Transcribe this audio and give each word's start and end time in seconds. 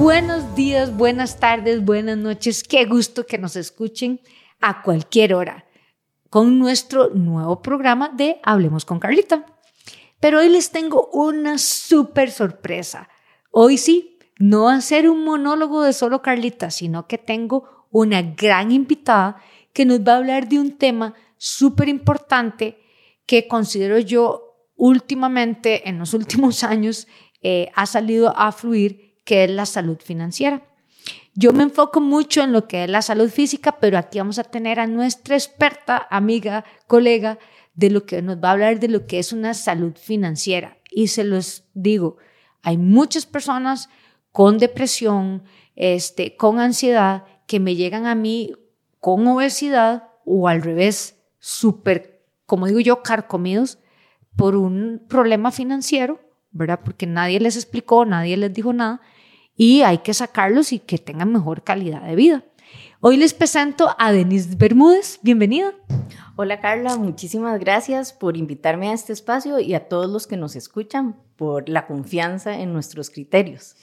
Buenos 0.00 0.54
días, 0.54 0.96
buenas 0.96 1.40
tardes, 1.40 1.84
buenas 1.84 2.16
noches. 2.16 2.64
Qué 2.64 2.86
gusto 2.86 3.26
que 3.26 3.36
nos 3.36 3.54
escuchen 3.54 4.22
a 4.58 4.80
cualquier 4.80 5.34
hora 5.34 5.66
con 6.30 6.58
nuestro 6.58 7.10
nuevo 7.10 7.60
programa 7.60 8.08
de 8.08 8.40
Hablemos 8.42 8.86
con 8.86 8.98
Carlita. 8.98 9.44
Pero 10.18 10.38
hoy 10.38 10.48
les 10.48 10.70
tengo 10.70 11.10
una 11.12 11.58
súper 11.58 12.30
sorpresa. 12.30 13.10
Hoy 13.50 13.76
sí, 13.76 14.18
no 14.38 14.64
va 14.64 14.76
a 14.76 14.80
ser 14.80 15.06
un 15.06 15.22
monólogo 15.22 15.82
de 15.82 15.92
solo 15.92 16.22
Carlita, 16.22 16.70
sino 16.70 17.06
que 17.06 17.18
tengo 17.18 17.86
una 17.90 18.22
gran 18.22 18.72
invitada 18.72 19.36
que 19.74 19.84
nos 19.84 20.00
va 20.00 20.14
a 20.14 20.16
hablar 20.16 20.48
de 20.48 20.60
un 20.60 20.78
tema 20.78 21.12
súper 21.36 21.90
importante 21.90 22.78
que 23.26 23.46
considero 23.46 23.98
yo 23.98 24.70
últimamente, 24.76 25.90
en 25.90 25.98
los 25.98 26.14
últimos 26.14 26.64
años, 26.64 27.06
eh, 27.42 27.70
ha 27.74 27.84
salido 27.84 28.32
a 28.34 28.50
fluir, 28.50 29.09
que 29.30 29.44
es 29.44 29.50
la 29.52 29.64
salud 29.64 29.98
financiera. 30.00 30.64
Yo 31.34 31.52
me 31.52 31.62
enfoco 31.62 32.00
mucho 32.00 32.42
en 32.42 32.50
lo 32.50 32.66
que 32.66 32.82
es 32.82 32.90
la 32.90 33.00
salud 33.00 33.30
física, 33.30 33.78
pero 33.78 33.96
aquí 33.96 34.18
vamos 34.18 34.40
a 34.40 34.42
tener 34.42 34.80
a 34.80 34.88
nuestra 34.88 35.36
experta, 35.36 36.08
amiga, 36.10 36.64
colega, 36.88 37.38
de 37.74 37.90
lo 37.90 38.06
que 38.06 38.22
nos 38.22 38.38
va 38.38 38.48
a 38.48 38.52
hablar 38.54 38.80
de 38.80 38.88
lo 38.88 39.06
que 39.06 39.20
es 39.20 39.32
una 39.32 39.54
salud 39.54 39.92
financiera. 39.94 40.78
Y 40.90 41.06
se 41.06 41.22
los 41.22 41.62
digo, 41.74 42.16
hay 42.62 42.76
muchas 42.76 43.24
personas 43.24 43.88
con 44.32 44.58
depresión, 44.58 45.44
este, 45.76 46.34
con 46.34 46.58
ansiedad, 46.58 47.22
que 47.46 47.60
me 47.60 47.76
llegan 47.76 48.06
a 48.06 48.16
mí 48.16 48.54
con 48.98 49.28
obesidad 49.28 50.08
o 50.24 50.48
al 50.48 50.60
revés, 50.60 51.22
súper, 51.38 52.24
como 52.46 52.66
digo 52.66 52.80
yo, 52.80 53.04
carcomidos 53.04 53.78
por 54.34 54.56
un 54.56 55.06
problema 55.08 55.52
financiero, 55.52 56.18
¿verdad? 56.50 56.80
Porque 56.84 57.06
nadie 57.06 57.38
les 57.38 57.54
explicó, 57.54 58.04
nadie 58.04 58.36
les 58.36 58.52
dijo 58.52 58.72
nada 58.72 59.00
y 59.60 59.82
hay 59.82 59.98
que 59.98 60.14
sacarlos 60.14 60.72
y 60.72 60.78
que 60.78 60.96
tengan 60.96 61.32
mejor 61.32 61.62
calidad 61.62 62.00
de 62.00 62.14
vida. 62.14 62.44
Hoy 63.00 63.18
les 63.18 63.34
presento 63.34 63.94
a 63.98 64.10
Denise 64.10 64.56
Bermúdez. 64.56 65.18
Bienvenida. 65.20 65.74
Hola 66.36 66.62
Carla, 66.62 66.96
muchísimas 66.96 67.60
gracias 67.60 68.14
por 68.14 68.38
invitarme 68.38 68.88
a 68.88 68.94
este 68.94 69.12
espacio 69.12 69.60
y 69.60 69.74
a 69.74 69.86
todos 69.86 70.10
los 70.10 70.26
que 70.26 70.38
nos 70.38 70.56
escuchan 70.56 71.14
por 71.36 71.68
la 71.68 71.86
confianza 71.86 72.58
en 72.58 72.72
nuestros 72.72 73.10
criterios. 73.10 73.76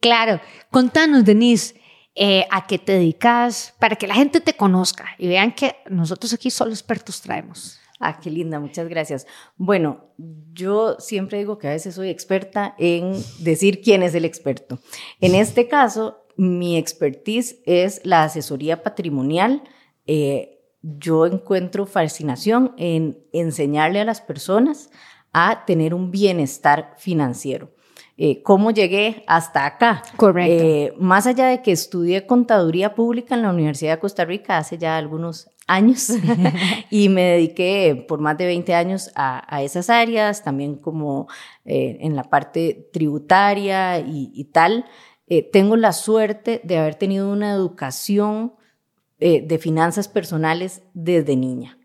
Claro, 0.00 0.40
contanos 0.72 1.24
Denise, 1.24 1.80
eh, 2.16 2.44
a 2.50 2.66
qué 2.66 2.80
te 2.80 2.94
dedicas, 2.94 3.76
para 3.78 3.94
que 3.94 4.08
la 4.08 4.16
gente 4.16 4.40
te 4.40 4.54
conozca 4.54 5.06
y 5.18 5.28
vean 5.28 5.52
que 5.52 5.76
nosotros 5.88 6.32
aquí 6.32 6.50
solo 6.50 6.72
expertos 6.72 7.20
traemos. 7.20 7.78
Ah, 8.04 8.18
qué 8.18 8.30
linda, 8.30 8.58
muchas 8.58 8.88
gracias. 8.88 9.28
Bueno, 9.56 10.06
yo 10.52 10.96
siempre 10.98 11.38
digo 11.38 11.56
que 11.56 11.68
a 11.68 11.70
veces 11.70 11.94
soy 11.94 12.10
experta 12.10 12.74
en 12.76 13.12
decir 13.38 13.80
quién 13.80 14.02
es 14.02 14.12
el 14.16 14.24
experto. 14.24 14.80
En 15.20 15.36
este 15.36 15.68
caso, 15.68 16.26
mi 16.36 16.76
expertise 16.76 17.60
es 17.64 18.00
la 18.04 18.24
asesoría 18.24 18.82
patrimonial. 18.82 19.62
Eh, 20.06 20.58
yo 20.82 21.26
encuentro 21.26 21.86
fascinación 21.86 22.74
en 22.76 23.24
enseñarle 23.32 24.00
a 24.00 24.04
las 24.04 24.20
personas 24.20 24.90
a 25.32 25.64
tener 25.64 25.94
un 25.94 26.10
bienestar 26.10 26.96
financiero. 26.98 27.70
Eh, 28.24 28.40
¿Cómo 28.44 28.70
llegué 28.70 29.24
hasta 29.26 29.66
acá? 29.66 30.04
Correcto. 30.14 30.64
Eh, 30.64 30.94
más 30.96 31.26
allá 31.26 31.48
de 31.48 31.60
que 31.60 31.72
estudié 31.72 32.24
contaduría 32.24 32.94
pública 32.94 33.34
en 33.34 33.42
la 33.42 33.50
Universidad 33.50 33.94
de 33.94 33.98
Costa 33.98 34.24
Rica 34.24 34.58
hace 34.58 34.78
ya 34.78 34.96
algunos 34.96 35.50
años 35.66 36.08
y 36.90 37.08
me 37.08 37.22
dediqué 37.22 38.04
por 38.06 38.20
más 38.20 38.38
de 38.38 38.46
20 38.46 38.74
años 38.76 39.10
a, 39.16 39.60
esas 39.64 39.90
áreas, 39.90 40.44
también 40.44 40.76
como 40.76 41.26
eh, 41.64 41.98
en 42.00 42.14
la 42.14 42.22
parte 42.22 42.88
tributaria 42.92 43.98
y, 43.98 44.44
tal. 44.52 44.84
tengo 45.50 45.74
la 45.74 45.92
suerte 45.92 46.60
de 46.62 46.78
haber 46.78 46.94
tenido 46.94 47.28
una 47.28 47.50
educación 47.50 48.54
de 49.18 49.58
finanzas 49.58 50.06
personales 50.06 50.82
desde 50.94 51.34
niña. 51.34 51.76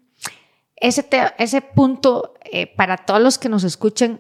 Ese, 0.75 1.03
ese 1.39 1.61
punto, 1.61 2.35
para 2.75 2.97
todos 2.97 3.21
los 3.21 3.39
que 3.39 3.49
nos 3.49 3.63
escuchan, 3.63 4.19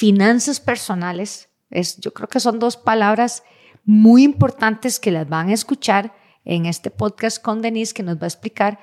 finanzas 0.00 0.60
personales, 0.60 1.50
es, 1.68 1.98
yo 1.98 2.14
creo 2.14 2.26
que 2.26 2.40
son 2.40 2.58
dos 2.58 2.78
palabras 2.78 3.42
muy 3.84 4.22
importantes 4.22 4.98
que 4.98 5.10
las 5.10 5.28
van 5.28 5.50
a 5.50 5.52
escuchar 5.52 6.14
en 6.46 6.64
este 6.64 6.90
podcast 6.90 7.42
con 7.42 7.60
Denise 7.60 7.92
que 7.92 8.02
nos 8.02 8.16
va 8.16 8.22
a 8.22 8.28
explicar, 8.28 8.80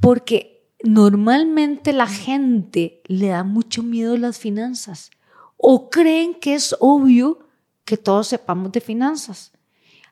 porque 0.00 0.68
normalmente 0.82 1.92
la 1.92 2.08
gente 2.08 3.00
le 3.06 3.28
da 3.28 3.44
mucho 3.44 3.84
miedo 3.84 4.14
a 4.14 4.18
las 4.18 4.38
finanzas 4.38 5.12
o 5.56 5.88
creen 5.88 6.34
que 6.34 6.54
es 6.54 6.74
obvio 6.80 7.46
que 7.84 7.96
todos 7.96 8.26
sepamos 8.26 8.72
de 8.72 8.80
finanzas. 8.80 9.52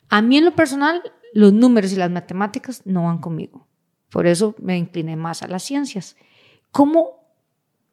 A 0.09 0.23
mí 0.23 0.37
en 0.37 0.45
lo 0.45 0.55
personal, 0.55 1.03
los 1.35 1.53
números 1.53 1.93
y 1.93 1.97
las 1.97 2.13
matemáticas 2.13 2.83
no 2.85 3.07
van 3.07 3.19
conmigo. 3.19 3.67
Por 4.09 4.29
eso 4.29 4.55
me 4.61 4.79
incliné 4.79 5.17
más 5.17 5.43
a 5.43 5.49
las 5.49 5.65
ciencias. 5.65 6.15
¿Cómo 6.71 7.20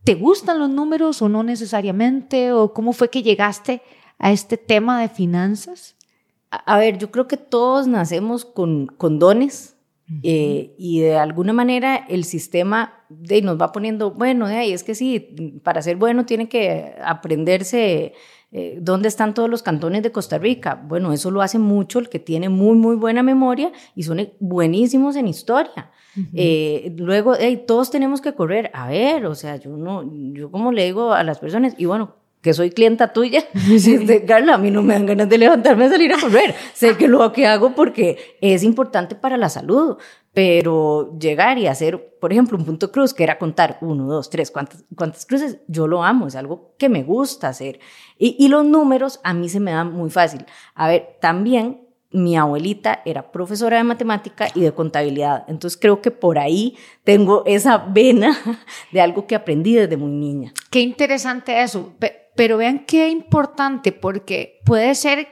¿Te 0.07 0.15
gustan 0.15 0.57
los 0.59 0.69
números 0.69 1.21
o 1.21 1.27
no 1.27 1.43
necesariamente? 1.43 2.53
¿O 2.53 2.71
cómo 2.71 2.93
fue 2.93 3.09
que 3.09 3.23
llegaste 3.23 3.81
a 4.17 4.31
este 4.31 4.55
tema 4.55 5.01
de 5.01 5.09
finanzas? 5.09 5.97
A, 6.49 6.77
ver, 6.77 6.97
yo 6.97 7.11
creo 7.11 7.27
que 7.27 7.35
todos 7.35 7.87
nacemos 7.87 8.45
con, 8.45 8.87
con 8.87 9.19
dones 9.19 9.75
eh, 10.23 10.73
y 10.77 11.01
de 11.01 11.17
alguna 11.17 11.51
manera 11.51 11.95
el 12.07 12.23
sistema 12.23 12.93
de, 13.09 13.41
nos 13.41 13.59
va 13.59 13.71
poniendo, 13.71 14.11
bueno, 14.11 14.47
de 14.47 14.55
ahí 14.55 14.71
es 14.71 14.83
que 14.83 14.95
sí, 14.95 15.59
para 15.63 15.81
ser 15.81 15.97
bueno 15.97 16.25
tiene 16.25 16.47
que 16.47 16.95
aprenderse 17.03 18.13
eh, 18.53 18.77
dónde 18.81 19.09
están 19.09 19.33
todos 19.33 19.49
los 19.49 19.63
cantones 19.63 20.03
de 20.03 20.11
Costa 20.13 20.37
Rica. 20.37 20.81
Bueno, 20.87 21.11
eso 21.11 21.29
lo 21.29 21.41
hace 21.41 21.59
mucho 21.59 21.99
el 21.99 22.07
que 22.07 22.19
tiene 22.19 22.47
muy, 22.47 22.77
muy 22.77 22.95
buena 22.95 23.21
memoria 23.21 23.71
y 23.95 24.03
son 24.03 24.29
buenísimos 24.39 25.15
en 25.17 25.27
historia. 25.27 25.91
Eh, 26.33 26.95
luego, 26.97 27.35
todos 27.67 27.91
tenemos 27.91 28.21
que 28.21 28.33
correr. 28.33 28.71
A 28.73 28.87
ver, 28.87 29.25
o 29.25 29.35
sea, 29.35 29.57
yo 29.57 29.77
no, 29.77 30.09
yo 30.33 30.49
como 30.49 30.71
le 30.71 30.85
digo 30.85 31.13
a 31.13 31.23
las 31.23 31.39
personas, 31.39 31.75
y 31.77 31.85
bueno, 31.85 32.15
que 32.41 32.53
soy 32.53 32.71
clienta 32.71 33.13
tuya, 33.13 33.43
este, 33.71 34.25
Carla, 34.25 34.55
a 34.55 34.57
mí 34.57 34.71
no 34.71 34.81
me 34.81 34.93
dan 34.93 35.05
ganas 35.05 35.29
de 35.29 35.37
levantarme 35.37 35.85
a 35.85 35.89
salir 35.89 36.13
a 36.13 36.19
correr. 36.19 36.55
sé 36.73 36.95
que 36.97 37.07
lo 37.07 37.31
que 37.31 37.47
hago 37.47 37.73
porque 37.75 38.37
es 38.41 38.63
importante 38.63 39.15
para 39.15 39.37
la 39.37 39.49
salud, 39.49 39.97
pero 40.33 41.17
llegar 41.17 41.57
y 41.57 41.67
hacer, 41.67 42.17
por 42.19 42.31
ejemplo, 42.31 42.57
un 42.57 42.65
punto 42.65 42.91
cruz, 42.91 43.13
que 43.13 43.23
era 43.23 43.39
contar 43.39 43.77
uno, 43.81 44.05
dos, 44.05 44.29
tres, 44.29 44.51
cuántas, 44.51 44.83
cuántas 44.95 45.25
cruces, 45.25 45.59
yo 45.67 45.87
lo 45.87 46.03
amo, 46.03 46.27
es 46.27 46.35
algo 46.35 46.75
que 46.77 46.89
me 46.89 47.03
gusta 47.03 47.47
hacer. 47.47 47.79
Y, 48.17 48.35
y 48.37 48.47
los 48.47 48.63
números 48.65 49.19
a 49.23 49.33
mí 49.33 49.49
se 49.49 49.59
me 49.59 49.71
dan 49.71 49.91
muy 49.93 50.11
fácil. 50.11 50.45
A 50.75 50.87
ver, 50.87 51.17
también 51.19 51.86
mi 52.11 52.37
abuelita 52.37 53.01
era 53.05 53.31
profesora 53.31 53.77
de 53.77 53.83
matemática 53.83 54.47
y 54.55 54.61
de 54.61 54.73
contabilidad. 54.73 55.45
Entonces 55.47 55.79
creo 55.79 56.01
que 56.01 56.11
por 56.11 56.39
ahí 56.39 56.77
tengo 57.03 57.43
esa 57.45 57.77
vena 57.77 58.37
de 58.91 59.01
algo 59.01 59.27
que 59.27 59.35
aprendí 59.35 59.75
desde 59.75 59.97
muy 59.97 60.11
niña. 60.11 60.53
Qué 60.69 60.79
interesante 60.79 61.61
eso. 61.61 61.93
Pero 62.35 62.57
vean 62.57 62.85
qué 62.85 63.09
importante, 63.09 63.91
porque 63.91 64.59
puede 64.63 64.93
ser 64.95 65.27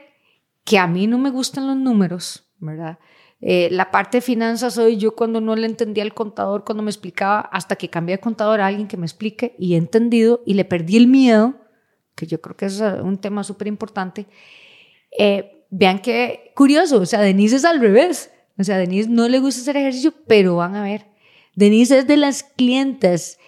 que 0.64 0.78
a 0.78 0.86
mí 0.86 1.06
no 1.06 1.18
me 1.18 1.30
gustan 1.30 1.66
los 1.66 1.76
números, 1.76 2.50
¿verdad? 2.58 2.98
Eh, 3.40 3.68
la 3.70 3.90
parte 3.90 4.18
de 4.18 4.22
finanzas 4.22 4.74
soy 4.74 4.96
yo 4.96 5.14
cuando 5.14 5.40
no 5.40 5.54
le 5.54 5.66
entendía 5.66 6.02
al 6.02 6.14
contador, 6.14 6.64
cuando 6.64 6.82
me 6.82 6.90
explicaba, 6.90 7.40
hasta 7.40 7.76
que 7.76 7.88
cambié 7.88 8.16
de 8.16 8.20
contador 8.20 8.60
a 8.60 8.66
alguien 8.66 8.88
que 8.88 8.96
me 8.96 9.06
explique 9.06 9.54
y 9.58 9.74
he 9.74 9.76
entendido 9.76 10.42
y 10.46 10.54
le 10.54 10.64
perdí 10.64 10.96
el 10.96 11.06
miedo, 11.06 11.54
que 12.14 12.26
yo 12.26 12.40
creo 12.40 12.56
que 12.56 12.66
es 12.66 12.80
un 12.80 13.18
tema 13.18 13.44
súper 13.44 13.68
importante. 13.68 14.26
Eh, 15.16 15.55
vean 15.70 16.00
qué 16.00 16.52
curioso, 16.54 17.00
o 17.00 17.06
sea, 17.06 17.20
Denise 17.20 17.56
es 17.56 17.64
al 17.64 17.80
revés. 17.80 18.30
O 18.58 18.64
sea, 18.64 18.78
Denise 18.78 19.08
no 19.08 19.28
le 19.28 19.38
gusta 19.38 19.60
hacer 19.60 19.76
ejercicio, 19.76 20.14
pero 20.26 20.56
van 20.56 20.74
a 20.76 20.82
ver. 20.82 21.06
Denise 21.54 21.98
es 21.98 22.06
de 22.06 22.16
las 22.16 22.42
clientes 22.42 23.38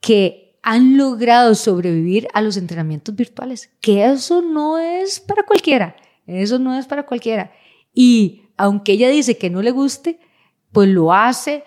que 0.00 0.58
han 0.62 0.96
logrado 0.96 1.54
sobrevivir 1.54 2.28
a 2.32 2.42
los 2.42 2.56
entrenamientos 2.56 3.14
virtuales, 3.14 3.70
que 3.80 4.04
eso 4.04 4.42
no 4.42 4.78
es 4.78 5.20
para 5.20 5.44
cualquiera, 5.44 5.94
eso 6.26 6.58
no 6.58 6.76
es 6.76 6.86
para 6.86 7.06
cualquiera. 7.06 7.52
Y 7.94 8.42
aunque 8.56 8.92
ella 8.92 9.08
dice 9.08 9.38
que 9.38 9.50
no 9.50 9.62
le 9.62 9.70
guste, 9.70 10.18
pues 10.72 10.88
lo 10.88 11.12
hace, 11.12 11.64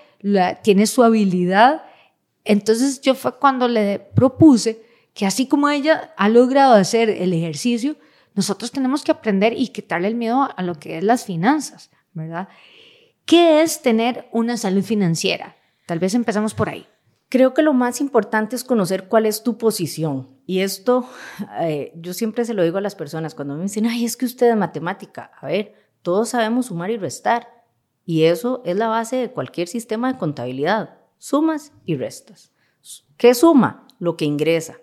tiene 0.63 0.85
su 0.85 1.03
habilidad. 1.03 1.83
Entonces 2.43 3.01
yo 3.01 3.15
fue 3.15 3.37
cuando 3.37 3.67
le 3.67 3.99
propuse 3.99 4.81
que 5.13 5.25
así 5.25 5.47
como 5.47 5.69
ella 5.69 6.13
ha 6.17 6.29
logrado 6.29 6.73
hacer 6.73 7.09
el 7.09 7.33
ejercicio, 7.33 7.95
nosotros 8.39 8.71
tenemos 8.71 9.03
que 9.03 9.11
aprender 9.11 9.51
y 9.51 9.67
quitarle 9.67 10.07
el 10.07 10.15
miedo 10.15 10.47
a 10.55 10.63
lo 10.63 10.75
que 10.75 10.97
es 10.97 11.03
las 11.03 11.25
finanzas, 11.25 11.91
¿verdad? 12.13 12.47
¿Qué 13.25 13.61
es 13.61 13.81
tener 13.81 14.29
una 14.31 14.55
salud 14.55 14.81
financiera? 14.81 15.57
Tal 15.85 15.99
vez 15.99 16.13
empezamos 16.13 16.53
por 16.53 16.69
ahí. 16.69 16.87
Creo 17.27 17.53
que 17.53 17.63
lo 17.63 17.73
más 17.73 17.99
importante 17.99 18.55
es 18.55 18.63
conocer 18.63 19.09
cuál 19.09 19.25
es 19.25 19.43
tu 19.43 19.57
posición. 19.57 20.29
Y 20.45 20.61
esto, 20.61 21.05
eh, 21.59 21.91
yo 21.97 22.13
siempre 22.13 22.45
se 22.45 22.53
lo 22.53 22.63
digo 22.63 22.77
a 22.77 22.81
las 22.81 22.95
personas 22.95 23.35
cuando 23.35 23.57
me 23.57 23.63
dicen, 23.63 23.85
ay, 23.87 24.05
es 24.05 24.15
que 24.15 24.25
usted 24.25 24.49
es 24.49 24.55
matemática. 24.55 25.31
A 25.41 25.47
ver, 25.47 25.73
todos 26.01 26.29
sabemos 26.29 26.67
sumar 26.67 26.91
y 26.91 26.97
restar. 26.97 27.65
Y 28.05 28.23
eso 28.23 28.61
es 28.63 28.77
la 28.77 28.87
base 28.87 29.17
de 29.17 29.31
cualquier 29.31 29.67
sistema 29.67 30.13
de 30.13 30.17
contabilidad. 30.17 30.97
Sumas 31.17 31.73
y 31.83 31.97
restas. 31.97 32.53
¿Qué 33.17 33.33
suma? 33.33 33.85
Lo 33.99 34.15
que 34.15 34.23
ingresa. 34.23 34.77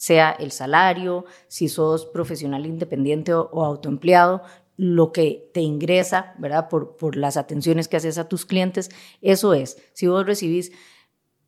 Sea 0.00 0.30
el 0.30 0.50
salario, 0.50 1.26
si 1.46 1.68
sos 1.68 2.06
profesional 2.06 2.64
independiente 2.64 3.34
o, 3.34 3.50
o 3.52 3.66
autoempleado, 3.66 4.40
lo 4.78 5.12
que 5.12 5.50
te 5.52 5.60
ingresa, 5.60 6.34
¿verdad? 6.38 6.70
Por, 6.70 6.96
por 6.96 7.14
las 7.16 7.36
atenciones 7.36 7.86
que 7.86 7.98
haces 7.98 8.16
a 8.16 8.26
tus 8.26 8.46
clientes, 8.46 8.88
eso 9.20 9.52
es. 9.52 9.76
Si 9.92 10.06
vos 10.06 10.24
recibís 10.24 10.72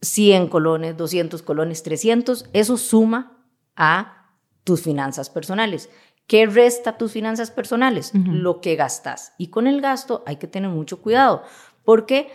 100 0.02 0.48
colones, 0.48 0.98
200 0.98 1.40
colones, 1.40 1.82
300, 1.82 2.50
eso 2.52 2.76
suma 2.76 3.42
a 3.74 4.36
tus 4.64 4.82
finanzas 4.82 5.30
personales. 5.30 5.88
¿Qué 6.26 6.44
resta 6.44 6.98
tus 6.98 7.12
finanzas 7.12 7.50
personales? 7.50 8.12
Lo 8.14 8.60
que 8.60 8.76
gastas. 8.76 9.32
Y 9.38 9.46
con 9.46 9.66
el 9.66 9.80
gasto 9.80 10.22
hay 10.26 10.36
que 10.36 10.46
tener 10.46 10.68
mucho 10.68 11.00
cuidado, 11.00 11.42
porque 11.84 12.28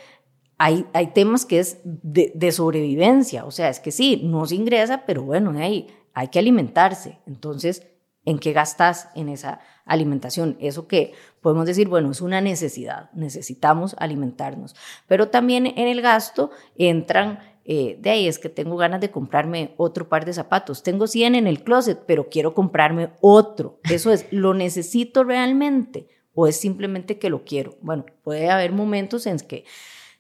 hay, 0.58 0.88
hay 0.94 1.14
temas 1.14 1.46
que 1.46 1.60
es 1.60 1.80
de, 1.84 2.52
sobrevivencia. 2.52 3.46
O 3.46 3.52
sea, 3.52 3.70
es 3.70 3.80
que 3.80 3.92
sí, 3.92 4.22
no 4.24 4.48
se 4.48 4.56
ingresa, 4.56 5.06
pero 5.06 5.22
bueno, 5.22 5.52
hay, 5.60 5.88
hay 6.18 6.30
que 6.30 6.40
alimentarse. 6.40 7.20
Entonces, 7.28 7.86
¿en 8.26 8.40
qué 8.40 8.52
gastas 8.52 9.10
en 9.14 9.30
esa 9.30 9.60
alimentación? 9.86 10.58
Eso 10.60 10.88
que 10.88 11.14
podemos 11.42 11.68
decir, 11.68 11.88
bueno, 11.90 12.10
es 12.10 12.22
una 12.22 12.42
necesidad, 12.42 13.12
necesitamos 13.14 13.96
alimentarnos. 14.00 14.76
Pero 15.06 15.30
también 15.30 15.68
en 15.68 15.88
el 15.88 16.02
gasto 16.02 16.50
entran 16.76 17.38
eh, 17.66 18.00
de 18.02 18.10
ahí 18.10 18.28
es 18.28 18.40
que 18.40 18.50
tengo 18.50 18.78
ganas 18.78 19.00
de 19.00 19.12
comprarme 19.12 19.76
otro 19.78 20.10
par 20.10 20.26
de 20.26 20.34
zapatos. 20.34 20.82
Tengo 20.82 21.06
100 21.06 21.36
en 21.36 21.46
el 21.46 21.64
closet, 21.64 22.00
pero 22.08 22.30
quiero 22.30 22.56
comprarme 22.56 23.12
otro. 23.22 23.80
Eso 23.84 24.12
es, 24.12 24.26
¿lo 24.32 24.56
necesito 24.56 25.24
realmente 25.24 26.08
o 26.34 26.48
es 26.48 26.58
simplemente 26.58 27.20
que 27.20 27.30
lo 27.30 27.44
quiero? 27.44 27.76
Bueno, 27.82 28.06
puede 28.24 28.50
haber 28.50 28.72
momentos 28.72 29.28
en 29.28 29.38
que 29.38 29.66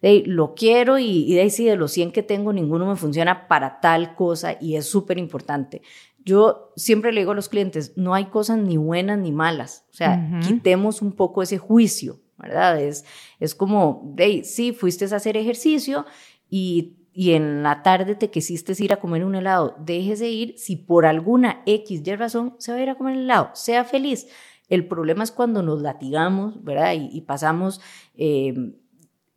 de 0.02 0.24
lo 0.26 0.54
quiero 0.54 1.00
y, 1.00 1.34
de 1.34 1.42
ahí 1.42 1.50
sí, 1.50 1.66
de 1.66 1.76
los 1.76 1.92
100 1.92 2.12
que 2.12 2.24
tengo, 2.24 2.54
ninguno 2.54 2.86
me 2.86 2.96
funciona 2.96 3.48
para 3.48 3.80
tal 3.80 4.16
cosa 4.16 4.58
y 4.60 4.76
es 4.76 4.86
súper 4.86 5.18
importante. 5.18 5.82
Yo 6.24 6.74
siempre 6.76 7.12
le 7.14 7.22
digo 7.22 7.32
a 7.32 7.36
los 7.36 7.50
clientes, 7.50 7.94
no 7.96 8.14
hay 8.14 8.26
cosas 8.26 8.58
ni 8.58 8.78
buenas 8.78 9.18
ni 9.18 9.32
malas. 9.32 9.86
O 9.92 9.94
sea, 9.94 10.40
quitemos 10.46 11.02
un 11.02 11.14
poco 11.14 11.42
ese 11.42 11.58
juicio, 11.58 12.20
¿verdad? 12.38 12.82
Es, 12.82 13.06
es 13.40 13.56
como, 13.56 14.12
de 14.16 14.44
sí, 14.44 14.74
fuiste 14.74 15.06
a 15.06 15.16
hacer 15.16 15.38
ejercicio 15.38 16.06
y 16.50 16.98
y 17.20 17.32
en 17.32 17.64
la 17.64 17.82
tarde 17.82 18.14
te 18.14 18.30
quisiste 18.30 18.74
ir 18.78 18.94
a 18.94 19.00
comer 19.00 19.26
un 19.26 19.34
helado, 19.34 19.76
déjese 19.80 20.30
ir 20.30 20.54
si 20.56 20.76
por 20.76 21.08
alguna 21.08 21.64
X 21.66 22.04
y 22.06 22.16
razón 22.16 22.54
se 22.60 22.72
va 22.72 22.78
a 22.78 22.82
ir 22.84 22.92
a 22.92 22.96
comer 22.96 23.16
el 23.16 23.24
helado, 23.24 23.50
sea 23.56 23.86
feliz. 23.86 24.28
El 24.70 24.88
problema 24.88 25.24
es 25.24 25.32
cuando 25.32 25.64
nos 25.64 25.82
latigamos, 25.82 26.64
¿verdad? 26.64 26.94
Y, 26.94 27.22
pasamos 27.22 27.82
eh, 28.14 28.54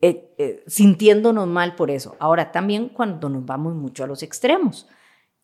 eh, 0.00 0.34
eh, 0.38 0.64
sintiéndonos 0.66 1.46
mal 1.46 1.74
por 1.74 1.90
eso. 1.90 2.16
Ahora, 2.18 2.52
también 2.52 2.88
cuando 2.88 3.28
nos 3.28 3.44
vamos 3.44 3.74
mucho 3.74 4.04
a 4.04 4.06
los 4.06 4.22
extremos. 4.22 4.88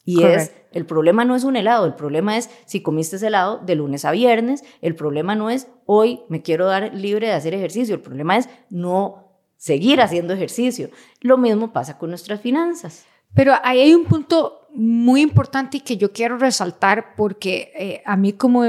Y 0.04 0.22
es, 0.22 0.52
el 0.70 0.86
problema 0.86 1.24
no 1.24 1.34
es 1.34 1.42
un 1.42 1.56
helado, 1.56 1.84
el 1.84 1.94
problema 1.94 2.36
es 2.36 2.48
si 2.64 2.80
comiste 2.80 3.16
ese 3.16 3.26
helado 3.26 3.58
de 3.58 3.74
lunes 3.74 4.04
a 4.04 4.12
viernes, 4.12 4.62
el 4.80 4.94
problema 4.94 5.34
no 5.34 5.50
es 5.50 5.66
hoy 5.84 6.20
me 6.28 6.42
quiero 6.42 6.66
dar 6.66 6.94
libre 6.94 7.26
de 7.26 7.32
hacer 7.32 7.54
ejercicio, 7.54 7.96
el 7.96 8.00
problema 8.00 8.36
es 8.36 8.48
no 8.70 9.26
seguir 9.56 10.00
haciendo 10.00 10.32
ejercicio. 10.32 10.90
Lo 11.20 11.38
mismo 11.38 11.72
pasa 11.72 11.98
con 11.98 12.10
nuestras 12.10 12.40
finanzas. 12.40 13.04
Pero 13.34 13.54
ahí 13.64 13.80
hay 13.80 13.94
un 13.94 14.04
punto 14.04 14.68
muy 14.72 15.22
importante 15.22 15.80
que 15.80 15.96
yo 15.96 16.12
quiero 16.12 16.38
resaltar 16.38 17.14
porque 17.16 17.72
eh, 17.76 18.02
a 18.06 18.16
mí 18.16 18.32
como 18.32 18.64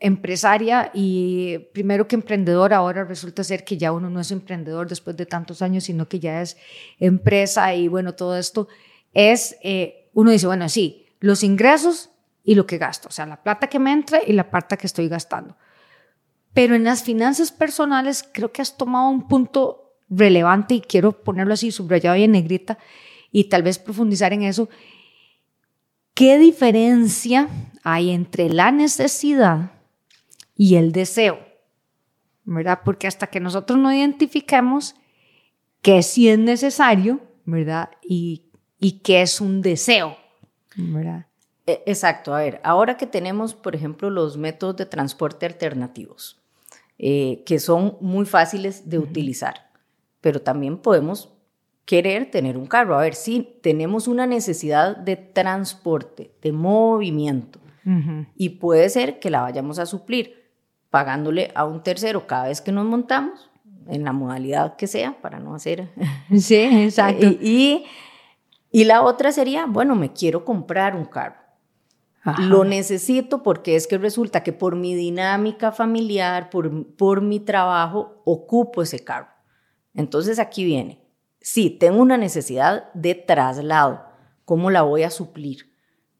empresaria 0.00 0.90
y 0.94 1.58
primero 1.72 2.06
que 2.06 2.14
emprendedor, 2.14 2.72
ahora 2.72 3.04
resulta 3.04 3.42
ser 3.42 3.64
que 3.64 3.76
ya 3.76 3.92
uno 3.92 4.08
no 4.10 4.20
es 4.20 4.30
emprendedor 4.30 4.88
después 4.88 5.16
de 5.16 5.26
tantos 5.26 5.60
años, 5.62 5.84
sino 5.84 6.08
que 6.08 6.20
ya 6.20 6.40
es 6.40 6.56
empresa 7.00 7.74
y 7.74 7.88
bueno, 7.88 8.14
todo 8.14 8.36
esto 8.36 8.68
es, 9.12 9.56
eh, 9.62 10.08
uno 10.14 10.30
dice, 10.30 10.46
bueno, 10.46 10.68
sí, 10.68 11.06
los 11.20 11.42
ingresos 11.42 12.10
y 12.44 12.54
lo 12.54 12.66
que 12.66 12.78
gasto, 12.78 13.08
o 13.08 13.10
sea, 13.10 13.26
la 13.26 13.42
plata 13.42 13.66
que 13.66 13.78
me 13.78 13.92
entra 13.92 14.20
y 14.24 14.32
la 14.32 14.50
plata 14.50 14.76
que 14.76 14.86
estoy 14.86 15.08
gastando. 15.08 15.56
Pero 16.54 16.74
en 16.74 16.84
las 16.84 17.02
finanzas 17.02 17.50
personales 17.52 18.28
creo 18.32 18.52
que 18.52 18.62
has 18.62 18.76
tomado 18.76 19.08
un 19.08 19.26
punto 19.26 19.96
relevante 20.08 20.74
y 20.74 20.80
quiero 20.80 21.12
ponerlo 21.12 21.54
así 21.54 21.70
subrayado 21.70 22.16
y 22.16 22.22
en 22.22 22.32
negrita 22.32 22.78
y 23.30 23.44
tal 23.44 23.62
vez 23.62 23.78
profundizar 23.78 24.32
en 24.32 24.42
eso. 24.42 24.68
¿Qué 26.14 26.38
diferencia 26.38 27.48
hay 27.82 28.10
entre 28.10 28.48
la 28.48 28.70
necesidad 28.72 29.72
y 30.58 30.74
el 30.74 30.92
deseo? 30.92 31.38
¿Verdad? 32.44 32.80
Porque 32.84 33.06
hasta 33.06 33.28
que 33.28 33.40
nosotros 33.40 33.78
no 33.78 33.90
identifiquemos 33.90 34.94
que 35.80 36.02
sí 36.02 36.28
es 36.28 36.38
necesario, 36.38 37.20
¿verdad? 37.46 37.88
Y, 38.02 38.50
y 38.78 39.00
que 39.00 39.22
es 39.22 39.40
un 39.40 39.62
deseo, 39.62 40.18
¿verdad? 40.76 41.24
E, 41.66 41.82
exacto, 41.86 42.34
a 42.34 42.40
ver, 42.40 42.60
ahora 42.62 42.98
que 42.98 43.06
tenemos, 43.06 43.54
por 43.54 43.74
ejemplo, 43.74 44.10
los 44.10 44.36
métodos 44.36 44.76
de 44.76 44.84
transporte 44.84 45.46
alternativos, 45.46 46.38
eh, 46.98 47.42
que 47.46 47.58
son 47.58 47.96
muy 48.02 48.26
fáciles 48.26 48.90
de 48.90 48.98
utilizar 48.98 49.68
pero 50.20 50.42
también 50.42 50.78
podemos 50.78 51.32
querer 51.84 52.30
tener 52.30 52.56
un 52.56 52.66
carro. 52.66 52.98
A 52.98 53.02
ver, 53.02 53.14
si 53.14 53.56
tenemos 53.62 54.08
una 54.08 54.26
necesidad 54.26 54.96
de 54.96 55.16
transporte, 55.16 56.32
de 56.42 56.52
movimiento, 56.52 57.60
y 58.36 58.50
puede 58.50 58.90
ser 58.90 59.18
que 59.18 59.30
la 59.30 59.40
vayamos 59.40 59.78
a 59.78 59.86
suplir 59.86 60.37
pagándole 60.90 61.50
a 61.54 61.64
un 61.64 61.82
tercero 61.82 62.26
cada 62.26 62.48
vez 62.48 62.60
que 62.60 62.72
nos 62.72 62.84
montamos, 62.84 63.50
en 63.86 64.04
la 64.04 64.12
modalidad 64.12 64.76
que 64.76 64.86
sea, 64.86 65.20
para 65.20 65.38
no 65.38 65.54
hacer... 65.54 65.88
Sí, 66.38 66.56
exacto. 66.56 67.26
y, 67.26 67.84
y 68.70 68.84
la 68.84 69.02
otra 69.02 69.32
sería, 69.32 69.66
bueno, 69.66 69.94
me 69.94 70.12
quiero 70.12 70.44
comprar 70.44 70.94
un 70.94 71.06
carro. 71.06 71.48
Lo 72.38 72.64
necesito 72.64 73.42
porque 73.42 73.76
es 73.76 73.86
que 73.86 73.96
resulta 73.96 74.42
que 74.42 74.52
por 74.52 74.76
mi 74.76 74.94
dinámica 74.94 75.72
familiar, 75.72 76.50
por, 76.50 76.94
por 76.96 77.22
mi 77.22 77.40
trabajo, 77.40 78.20
ocupo 78.24 78.82
ese 78.82 79.02
carro. 79.02 79.28
Entonces 79.94 80.38
aquí 80.38 80.64
viene, 80.64 81.00
sí, 81.40 81.70
tengo 81.70 82.02
una 82.02 82.18
necesidad 82.18 82.92
de 82.92 83.14
traslado, 83.14 84.04
¿cómo 84.44 84.70
la 84.70 84.82
voy 84.82 85.04
a 85.04 85.10
suplir? 85.10 85.72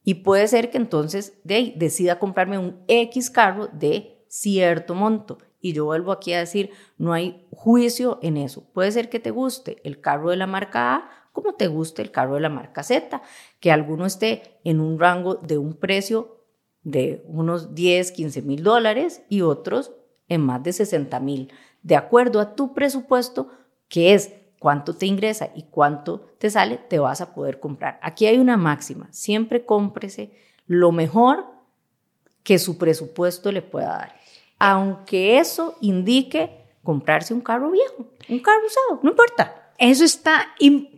Y 0.03 0.15
puede 0.15 0.47
ser 0.47 0.71
que 0.71 0.77
entonces 0.77 1.39
de 1.43 1.73
decida 1.75 2.17
comprarme 2.17 2.57
un 2.57 2.79
X 2.87 3.29
carro 3.29 3.67
de 3.67 4.18
cierto 4.29 4.95
monto. 4.95 5.37
Y 5.59 5.73
yo 5.73 5.83
vuelvo 5.83 6.13
aquí 6.13 6.31
a 6.31 6.39
decir, 6.39 6.71
no 6.97 7.11
hay 7.11 7.45
juicio 7.51 8.19
en 8.21 8.37
eso. 8.37 8.63
Puede 8.71 8.91
ser 8.93 9.09
que 9.09 9.19
te 9.19 9.31
guste 9.31 9.81
el 9.83 9.99
carro 9.99 10.29
de 10.29 10.37
la 10.37 10.47
marca 10.47 10.95
A 10.95 11.19
como 11.31 11.53
te 11.53 11.67
guste 11.67 12.01
el 12.01 12.11
carro 12.11 12.35
de 12.35 12.41
la 12.41 12.49
marca 12.49 12.83
Z, 12.83 13.21
que 13.59 13.71
alguno 13.71 14.05
esté 14.05 14.59
en 14.63 14.79
un 14.79 14.99
rango 14.99 15.35
de 15.35 15.57
un 15.57 15.73
precio 15.73 16.43
de 16.83 17.23
unos 17.27 17.75
10, 17.75 18.11
15 18.11 18.41
mil 18.41 18.63
dólares 18.63 19.23
y 19.29 19.41
otros 19.41 19.91
en 20.27 20.41
más 20.41 20.63
de 20.63 20.73
60 20.73 21.19
mil. 21.19 21.51
De 21.83 21.95
acuerdo 21.95 22.39
a 22.39 22.55
tu 22.55 22.73
presupuesto, 22.73 23.49
que 23.87 24.13
es 24.13 24.33
cuánto 24.59 24.95
te 24.95 25.05
ingresa 25.05 25.49
y 25.55 25.63
cuánto 25.63 26.21
te 26.39 26.49
sale, 26.49 26.77
te 26.77 26.99
vas 26.99 27.21
a 27.21 27.33
poder 27.33 27.59
comprar. 27.59 27.99
Aquí 28.01 28.25
hay 28.25 28.37
una 28.37 28.57
máxima, 28.57 29.07
siempre 29.11 29.65
cómprese 29.65 30.31
lo 30.67 30.91
mejor 30.91 31.45
que 32.43 32.59
su 32.59 32.77
presupuesto 32.77 33.51
le 33.51 33.61
pueda 33.61 33.89
dar, 33.89 34.18
aunque 34.59 35.39
eso 35.39 35.77
indique 35.81 36.65
comprarse 36.83 37.33
un 37.33 37.41
carro 37.41 37.71
viejo, 37.71 38.13
un 38.27 38.39
carro 38.39 38.65
usado, 38.65 38.99
no 39.01 39.09
importa. 39.11 39.73
Eso 39.77 40.03
está, 40.03 40.47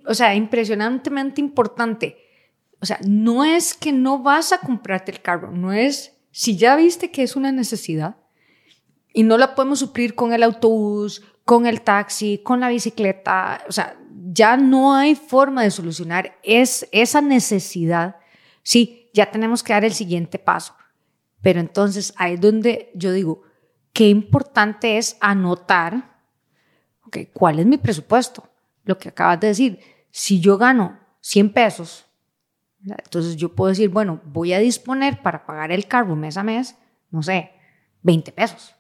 o 0.08 0.14
sea, 0.14 0.34
impresionantemente 0.36 1.40
importante. 1.40 2.18
O 2.82 2.86
sea, 2.86 3.00
no 3.08 3.46
es 3.46 3.76
que 3.76 3.92
no 3.92 4.20
vas 4.24 4.52
a 4.52 4.58
comprarte 4.58 5.12
el 5.12 5.22
carro, 5.22 5.52
no 5.52 5.72
es, 5.72 6.18
si 6.32 6.58
ya 6.58 6.76
viste 6.76 7.12
que 7.12 7.22
es 7.22 7.36
una 7.36 7.52
necesidad 7.52 8.16
y 9.14 9.24
no 9.24 9.38
la 9.38 9.54
podemos 9.54 9.80
suplir 9.80 10.16
con 10.16 10.34
el 10.34 10.42
autobús, 10.42 11.22
con 11.46 11.68
el 11.68 11.82
taxi, 11.82 12.40
con 12.40 12.60
la 12.60 12.70
bicicleta, 12.70 13.64
o 13.68 13.72
sea, 13.72 13.98
ya 14.34 14.58
no 14.58 14.96
hay 14.96 15.16
forma 15.16 15.64
de 15.64 15.72
solucionar 15.72 16.38
es, 16.42 16.88
esa 16.92 17.22
necesidad. 17.22 18.16
Sí, 18.64 19.10
ya 19.14 19.30
tenemos 19.30 19.62
que 19.62 19.74
dar 19.74 19.86
el 19.86 19.94
siguiente 19.94 20.40
paso. 20.40 20.74
Pero 21.42 21.60
entonces 21.60 22.14
ahí 22.18 22.36
es 22.36 22.42
donde 22.42 22.92
yo 22.96 23.12
digo, 23.12 23.44
qué 23.94 24.10
importante 24.10 24.98
es 24.98 25.18
anotar, 25.20 26.20
okay, 27.06 27.28
¿cuál 27.28 27.60
es 27.60 27.66
mi 27.66 27.78
presupuesto? 27.78 28.50
Lo 28.84 28.98
que 28.98 29.10
acabas 29.10 29.40
de 29.40 29.48
decir, 29.48 29.80
si 30.10 30.40
yo 30.40 30.58
gano 30.58 31.00
100 31.22 31.54
pesos, 31.54 32.06
entonces 32.84 33.36
yo 33.36 33.54
puedo 33.54 33.70
decir, 33.70 33.90
bueno, 33.90 34.22
voy 34.26 34.54
a 34.54 34.60
disponer 34.60 35.22
para 35.22 35.46
pagar 35.46 35.72
el 35.72 35.88
carro 35.88 36.16
mes 36.16 36.38
a 36.38 36.44
mes, 36.44 36.76
no 37.12 37.22
sé, 37.22 37.52
20 38.02 38.32
pesos, 38.32 38.76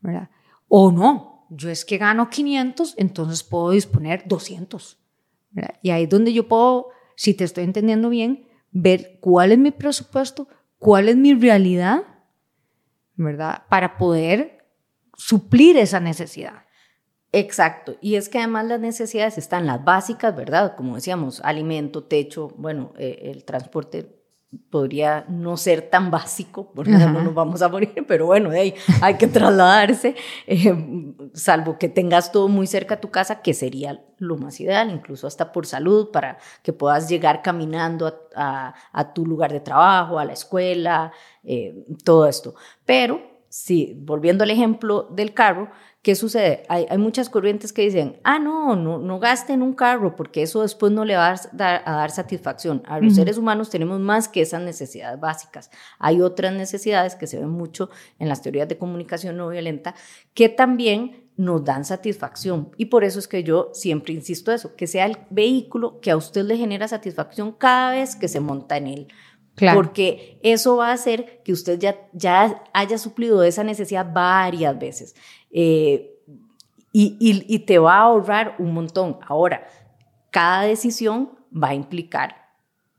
¿verdad? 0.00 0.30
O 0.68 0.90
no, 0.92 1.46
yo 1.50 1.68
es 1.70 1.84
que 1.84 1.98
gano 1.98 2.30
500, 2.30 2.94
entonces 2.96 3.42
puedo 3.42 3.70
disponer 3.70 4.22
200. 4.26 4.98
Y 5.82 5.90
ahí 5.90 6.04
es 6.04 6.08
donde 6.08 6.32
yo 6.32 6.48
puedo, 6.48 6.88
si 7.16 7.34
te 7.34 7.44
estoy 7.44 7.64
entendiendo 7.64 8.08
bien, 8.08 8.46
ver 8.70 9.18
cuál 9.20 9.52
es 9.52 9.58
mi 9.58 9.70
presupuesto, 9.70 10.48
cuál 10.78 11.08
es 11.08 11.16
mi 11.16 11.34
realidad, 11.34 12.02
¿verdad? 13.18 13.64
Para 13.68 13.98
poder 13.98 14.64
suplir 15.16 15.76
esa 15.76 16.00
necesidad. 16.00 16.64
Exacto. 17.32 17.96
Y 18.00 18.14
es 18.14 18.28
que 18.28 18.38
además 18.38 18.66
las 18.66 18.80
necesidades 18.80 19.36
están 19.36 19.66
las 19.66 19.84
básicas, 19.84 20.34
¿verdad? 20.34 20.74
Como 20.76 20.94
decíamos, 20.94 21.40
alimento, 21.42 22.04
techo, 22.04 22.48
bueno, 22.56 22.94
eh, 22.96 23.18
el 23.24 23.44
transporte 23.44 24.17
podría 24.70 25.26
no 25.28 25.56
ser 25.58 25.90
tan 25.90 26.10
básico, 26.10 26.72
porque 26.74 26.92
no 26.92 27.22
nos 27.22 27.34
vamos 27.34 27.60
a 27.60 27.68
morir, 27.68 28.04
pero 28.08 28.26
bueno, 28.26 28.50
de 28.50 28.60
ahí 28.60 28.74
hay 29.02 29.16
que 29.16 29.26
trasladarse, 29.26 30.14
eh, 30.46 31.14
salvo 31.34 31.78
que 31.78 31.88
tengas 31.88 32.32
todo 32.32 32.48
muy 32.48 32.66
cerca 32.66 32.94
a 32.94 33.00
tu 33.00 33.10
casa, 33.10 33.42
que 33.42 33.52
sería 33.52 34.02
lo 34.18 34.36
más 34.38 34.58
ideal, 34.60 34.90
incluso 34.90 35.26
hasta 35.26 35.52
por 35.52 35.66
salud, 35.66 36.10
para 36.10 36.38
que 36.62 36.72
puedas 36.72 37.08
llegar 37.08 37.42
caminando 37.42 38.30
a, 38.34 38.74
tu 39.14 39.26
lugar 39.26 39.52
de 39.52 39.60
trabajo, 39.60 40.18
a 40.18 40.24
la 40.24 40.32
escuela, 40.32 41.12
eh, 41.44 41.84
todo 42.04 42.26
esto. 42.26 42.54
Pero, 42.86 43.20
sí, 43.48 43.98
volviendo 44.00 44.44
al 44.44 44.50
ejemplo 44.50 45.08
del 45.10 45.34
carro, 45.34 45.70
¿Qué 46.00 46.14
sucede? 46.14 46.62
Hay, 46.68 46.86
muchas 46.96 47.28
corrientes 47.28 47.72
que 47.72 47.82
dicen, 47.82 48.20
ah, 48.22 48.38
no, 48.38 48.76
no, 48.76 48.98
no 48.98 49.18
gaste 49.18 49.52
en 49.52 49.62
un 49.62 49.74
carro 49.74 50.14
porque 50.14 50.42
eso 50.42 50.62
después 50.62 50.92
no 50.92 51.04
le 51.04 51.16
va 51.16 51.32
a 51.32 51.48
dar, 51.52 52.10
satisfacción. 52.12 52.82
A 52.86 53.00
los 53.00 53.16
seres 53.16 53.36
humanos 53.36 53.68
tenemos 53.68 53.98
más 53.98 54.28
que 54.28 54.40
esas 54.40 54.62
necesidades 54.62 55.18
básicas. 55.18 55.70
Hay 55.98 56.20
otras 56.20 56.52
necesidades 56.52 57.16
que 57.16 57.26
se 57.26 57.40
ven 57.40 57.50
mucho 57.50 57.90
en 58.20 58.28
las 58.28 58.42
teorías 58.42 58.68
de 58.68 58.78
comunicación 58.78 59.36
no 59.36 59.48
violenta 59.48 59.96
que 60.34 60.48
también 60.48 61.28
nos 61.36 61.64
dan 61.64 61.84
satisfacción. 61.84 62.70
Y 62.76 62.86
por 62.86 63.02
eso 63.02 63.18
es 63.18 63.26
que 63.26 63.42
yo 63.42 63.70
siempre 63.72 64.14
insisto 64.14 64.52
eso, 64.52 64.76
que 64.76 64.86
sea 64.86 65.04
el 65.04 65.18
vehículo 65.30 66.00
que 66.00 66.12
a 66.12 66.16
usted 66.16 66.44
le 66.44 66.56
genera 66.56 66.86
satisfacción 66.86 67.52
cada 67.52 67.90
vez 67.90 68.14
que 68.14 68.28
se 68.28 68.38
monta 68.38 68.76
en 68.76 68.86
él. 68.86 69.08
Porque 69.74 70.38
eso 70.42 70.76
va 70.76 70.90
a 70.90 70.92
hacer 70.92 71.42
que 71.44 71.52
usted 71.52 71.78
ya, 71.78 71.96
ya 72.12 72.62
haya 72.72 72.98
suplido 72.98 73.42
esa 73.42 73.64
necesidad 73.64 74.06
varias 74.12 74.78
veces. 74.78 75.14
Eh, 75.50 76.14
y, 76.92 77.58
te 77.60 77.78
va 77.78 77.94
a 77.94 78.02
ahorrar 78.02 78.56
un 78.58 78.74
montón. 78.74 79.18
Ahora, 79.26 79.66
cada 80.30 80.62
decisión 80.62 81.30
va 81.52 81.68
a 81.68 81.74
implicar 81.74 82.48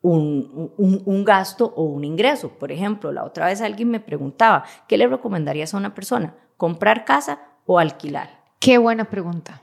un, 0.01 0.71
un, 0.77 1.23
gasto 1.25 1.73
o 1.75 1.83
un 1.83 2.05
ingreso. 2.05 2.49
Por 2.49 2.71
ejemplo, 2.71 3.11
la 3.11 3.25
otra 3.25 3.47
vez 3.47 3.61
alguien 3.61 3.89
me 3.89 3.99
preguntaba, 3.99 4.63
¿qué 4.87 4.97
le 4.97 5.07
recomendarías 5.07 5.73
a 5.73 5.77
una 5.77 5.93
persona? 5.93 6.35
¿Comprar 6.55 7.03
casa 7.03 7.39
o 7.65 7.79
alquilar? 7.79 8.29
Qué 8.59 8.77
buena 8.77 9.05
pregunta. 9.05 9.61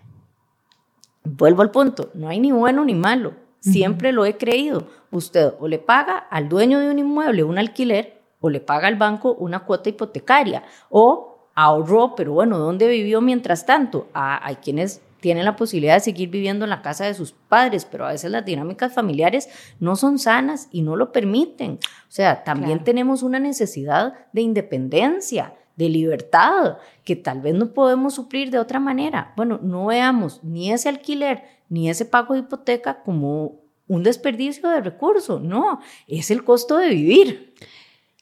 Vuelvo 1.25 1.62
al 1.62 1.71
punto, 1.71 2.11
no 2.14 2.28
hay 2.28 2.38
ni 2.38 2.52
bueno 2.52 2.85
ni 2.85 2.95
malo. 2.95 3.35
Siempre 3.61 4.12
lo 4.12 4.25
he 4.25 4.37
creído. 4.37 4.87
Usted 5.11 5.55
o 5.59 5.66
le 5.66 5.78
paga 5.78 6.19
al 6.19 6.49
dueño 6.49 6.78
de 6.78 6.90
un 6.90 6.99
inmueble 7.00 7.43
un 7.43 7.59
alquiler 7.59 8.23
o 8.40 8.49
le 8.49 8.61
paga 8.61 8.87
al 8.87 8.95
banco 8.95 9.33
una 9.33 9.64
cuota 9.64 9.88
hipotecaria 9.88 10.62
o 10.88 11.36
ahorró, 11.57 12.15
pero 12.15 12.33
bueno, 12.33 12.59
¿dónde 12.59 12.87
vivió 12.87 13.21
mientras 13.21 13.67
tanto? 13.67 14.09
Ah, 14.15 14.41
hay 14.45 14.57
quienes 14.57 15.03
tienen 15.21 15.47
la 15.47 15.57
posibilidad 15.57 15.95
de 15.95 16.01
seguir 16.01 16.29
viviendo 16.29 16.65
en 16.65 16.71
la 16.71 16.83
casa 16.83 17.07
de 17.07 17.15
sus 17.15 17.33
padres, 17.33 17.85
pero 17.85 18.07
a 18.07 18.13
veces 18.13 18.31
las 18.31 18.45
dinámicas 18.45 18.93
familiares 18.93 19.49
no 19.81 19.97
son 19.97 20.19
sanas 20.19 20.69
y 20.71 20.83
no 20.83 20.95
lo 20.95 21.11
permiten. 21.11 21.81
O 21.83 22.11
sea, 22.13 22.45
también 22.45 22.85
tenemos 22.85 23.23
una 23.25 23.41
necesidad 23.41 24.15
de 24.33 24.43
independencia, 24.43 25.55
de 25.75 25.89
libertad, 25.89 26.77
que 27.05 27.17
tal 27.17 27.41
vez 27.41 27.55
no 27.55 27.73
podemos 27.73 28.15
suplir 28.15 28.51
de 28.51 28.59
otra 28.59 28.79
manera. 28.79 29.33
Bueno, 29.37 29.59
no 29.63 29.87
veamos 29.87 30.45
ni 30.45 30.71
ese 30.71 30.91
alquiler 30.91 31.43
ni 31.69 31.91
ese 31.91 32.05
pago 32.05 32.35
de 32.35 32.41
hipoteca 32.41 33.03
como 33.03 33.61
un 33.89 34.03
desperdicio 34.03 34.69
de 34.69 34.81
recursos, 34.81 35.41
no, 35.43 35.81
es 36.07 36.31
el 36.31 36.45
costo 36.45 36.77
de 36.77 36.91
vivir. 36.91 37.55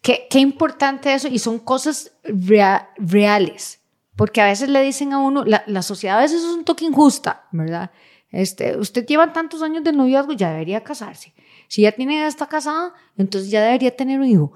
Qué, 0.04 0.28
importante 0.38 1.14
eso 1.14 1.28
y 1.28 1.38
son 1.38 1.58
cosas 1.58 2.12
reales, 2.98 3.80
porque 4.16 4.42
a 4.42 4.44
veces 4.44 4.68
le 4.68 4.82
dicen 4.82 5.14
a 5.14 5.18
uno, 5.18 5.44
la, 5.46 5.80
sociedad 5.80 6.18
a 6.18 6.20
veces 6.20 6.42
es 6.42 6.50
un 6.50 6.62
toque 6.62 6.84
injusta, 6.84 7.46
¿verdad? 7.52 7.90
Este, 8.30 8.76
usted 8.76 9.06
lleva 9.06 9.32
tantos 9.32 9.62
años 9.62 9.82
de 9.82 9.94
noviazgo, 9.94 10.34
ya 10.34 10.50
debería 10.50 10.84
casarse. 10.84 11.32
Si 11.68 11.80
ya 11.82 11.92
tiene, 11.92 12.26
está 12.26 12.46
casada, 12.46 12.92
entonces 13.16 13.50
ya 13.50 13.62
debería 13.62 13.96
tener 13.96 14.20
un 14.20 14.26
hijo. 14.26 14.52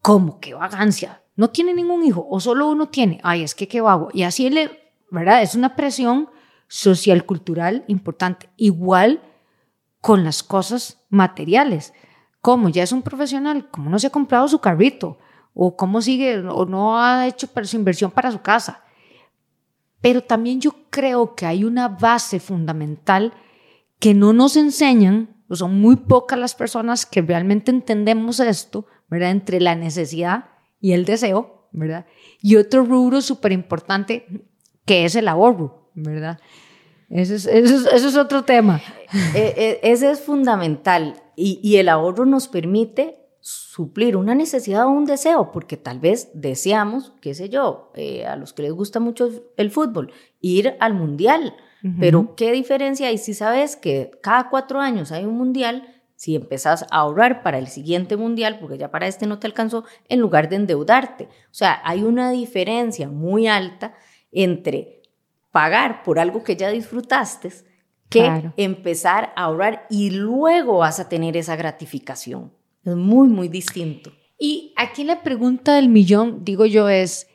¿Cómo? 0.00 0.38
¡Qué 0.38 0.54
vagancia! 0.54 1.20
No 1.34 1.50
tiene 1.50 1.74
ningún 1.74 2.04
hijo 2.04 2.24
o 2.30 2.38
solo 2.38 2.68
uno 2.68 2.88
tiene. 2.88 3.18
Ay, 3.24 3.42
es 3.42 3.56
que 3.56 3.66
qué 3.66 3.80
vago. 3.80 4.08
Y 4.12 4.22
así 4.22 4.50
le, 4.50 4.92
¿verdad? 5.10 5.42
Es 5.42 5.56
una 5.56 5.74
presión 5.74 6.30
social, 6.68 7.26
cultural 7.26 7.84
importante. 7.88 8.50
Igual 8.56 9.20
con 10.00 10.22
las 10.22 10.44
cosas 10.44 11.02
materiales. 11.08 11.92
¿Cómo? 12.42 12.68
Ya 12.68 12.82
es 12.82 12.90
un 12.90 13.02
profesional, 13.02 13.70
¿cómo 13.70 13.88
no 13.88 13.98
se 14.00 14.08
ha 14.08 14.10
comprado 14.10 14.48
su 14.48 14.58
carrito? 14.58 15.16
¿O 15.54 15.76
cómo 15.76 16.02
sigue 16.02 16.40
o 16.40 16.66
no 16.66 16.98
ha 16.98 17.26
hecho 17.28 17.48
su 17.62 17.76
inversión 17.76 18.10
para 18.10 18.32
su 18.32 18.42
casa? 18.42 18.82
Pero 20.00 20.22
también 20.22 20.60
yo 20.60 20.74
creo 20.90 21.36
que 21.36 21.46
hay 21.46 21.62
una 21.62 21.86
base 21.86 22.40
fundamental 22.40 23.32
que 24.00 24.12
no 24.12 24.32
nos 24.32 24.56
enseñan, 24.56 25.36
o 25.48 25.54
son 25.54 25.80
muy 25.80 25.94
pocas 25.94 26.36
las 26.36 26.56
personas 26.56 27.06
que 27.06 27.22
realmente 27.22 27.70
entendemos 27.70 28.40
esto, 28.40 28.86
¿verdad? 29.08 29.30
Entre 29.30 29.60
la 29.60 29.76
necesidad 29.76 30.46
y 30.80 30.92
el 30.94 31.04
deseo, 31.04 31.68
¿verdad? 31.70 32.06
Y 32.40 32.56
otro 32.56 32.84
rubro 32.84 33.20
súper 33.20 33.52
importante 33.52 34.48
que 34.84 35.04
es 35.04 35.14
el 35.14 35.28
ahorro, 35.28 35.92
¿verdad? 35.94 36.40
Ese 37.12 37.34
es, 37.34 37.46
es, 37.46 38.16
otro 38.16 38.44
tema. 38.44 38.80
E, 39.34 39.80
e, 39.84 39.92
ese 39.92 40.10
es 40.10 40.20
fundamental 40.20 41.22
y, 41.36 41.76
el 41.76 41.90
ahorro 41.90 42.24
nos 42.24 42.48
permite 42.48 43.18
suplir 43.40 44.16
una 44.16 44.34
necesidad 44.34 44.86
o 44.86 44.90
un 44.90 45.04
deseo, 45.04 45.52
porque 45.52 45.76
tal 45.76 45.98
vez 45.98 46.30
deseamos, 46.32 47.12
qué 47.20 47.34
sé 47.34 47.50
yo, 47.50 47.90
eh, 47.96 48.24
a 48.24 48.36
los 48.36 48.52
que 48.52 48.62
les 48.62 48.72
gusta 48.72 49.00
mucho 49.00 49.30
el 49.56 49.70
fútbol, 49.70 50.12
ir 50.40 50.74
al 50.80 50.94
mundial. 50.94 51.54
Pero 51.98 52.36
¿qué 52.36 52.52
diferencia 52.52 53.08
hay 53.08 53.18
si 53.18 53.34
sabes 53.34 53.74
que 53.74 54.12
cada 54.22 54.50
cuatro 54.50 54.78
años 54.78 55.10
hay 55.10 55.24
un 55.24 55.36
mundial? 55.36 56.00
Si 56.14 56.36
empezás 56.36 56.84
a 56.84 56.98
ahorrar 56.98 57.42
para 57.42 57.58
el 57.58 57.66
siguiente 57.66 58.16
mundial, 58.16 58.58
porque 58.60 58.78
ya 58.78 58.92
para 58.92 59.08
este 59.08 59.26
no 59.26 59.40
te 59.40 59.48
alcanzó, 59.48 59.84
en 60.08 60.20
lugar 60.20 60.48
de 60.48 60.56
endeudarte. 60.56 61.24
O 61.24 61.54
sea, 61.54 61.80
hay 61.82 62.04
una 62.04 62.30
diferencia 62.30 63.08
muy 63.08 63.48
alta 63.48 63.94
entre 64.30 65.01
pagar 65.52 66.02
por 66.02 66.18
algo 66.18 66.42
que 66.42 66.56
ya 66.56 66.70
disfrutaste 66.70 67.52
que 68.08 68.50
empezar 68.56 69.32
a 69.36 69.44
ahorrar 69.44 69.86
y 69.88 70.10
luego 70.10 70.78
vas 70.78 71.00
a 71.00 71.08
tener 71.08 71.36
esa 71.36 71.56
gratificación. 71.56 72.52
Es 72.84 72.94
muy, 72.94 73.28
muy 73.28 73.48
distinto. 73.48 74.12
Y 74.38 74.74
aquí 74.76 75.04
la 75.04 75.22
pregunta 75.22 75.74
del 75.74 75.88
millón, 75.88 76.44
digo 76.44 76.66
yo, 76.66 76.88
es, 76.88 77.28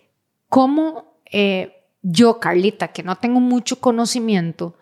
¿cómo 0.50 1.20
eh, 1.32 1.86
yo, 2.02 2.40
Carlita, 2.40 2.90
que 2.90 3.02
no 3.02 3.16
tengo 3.16 3.40
mucho 3.40 3.80
conocimiento, 3.80 4.76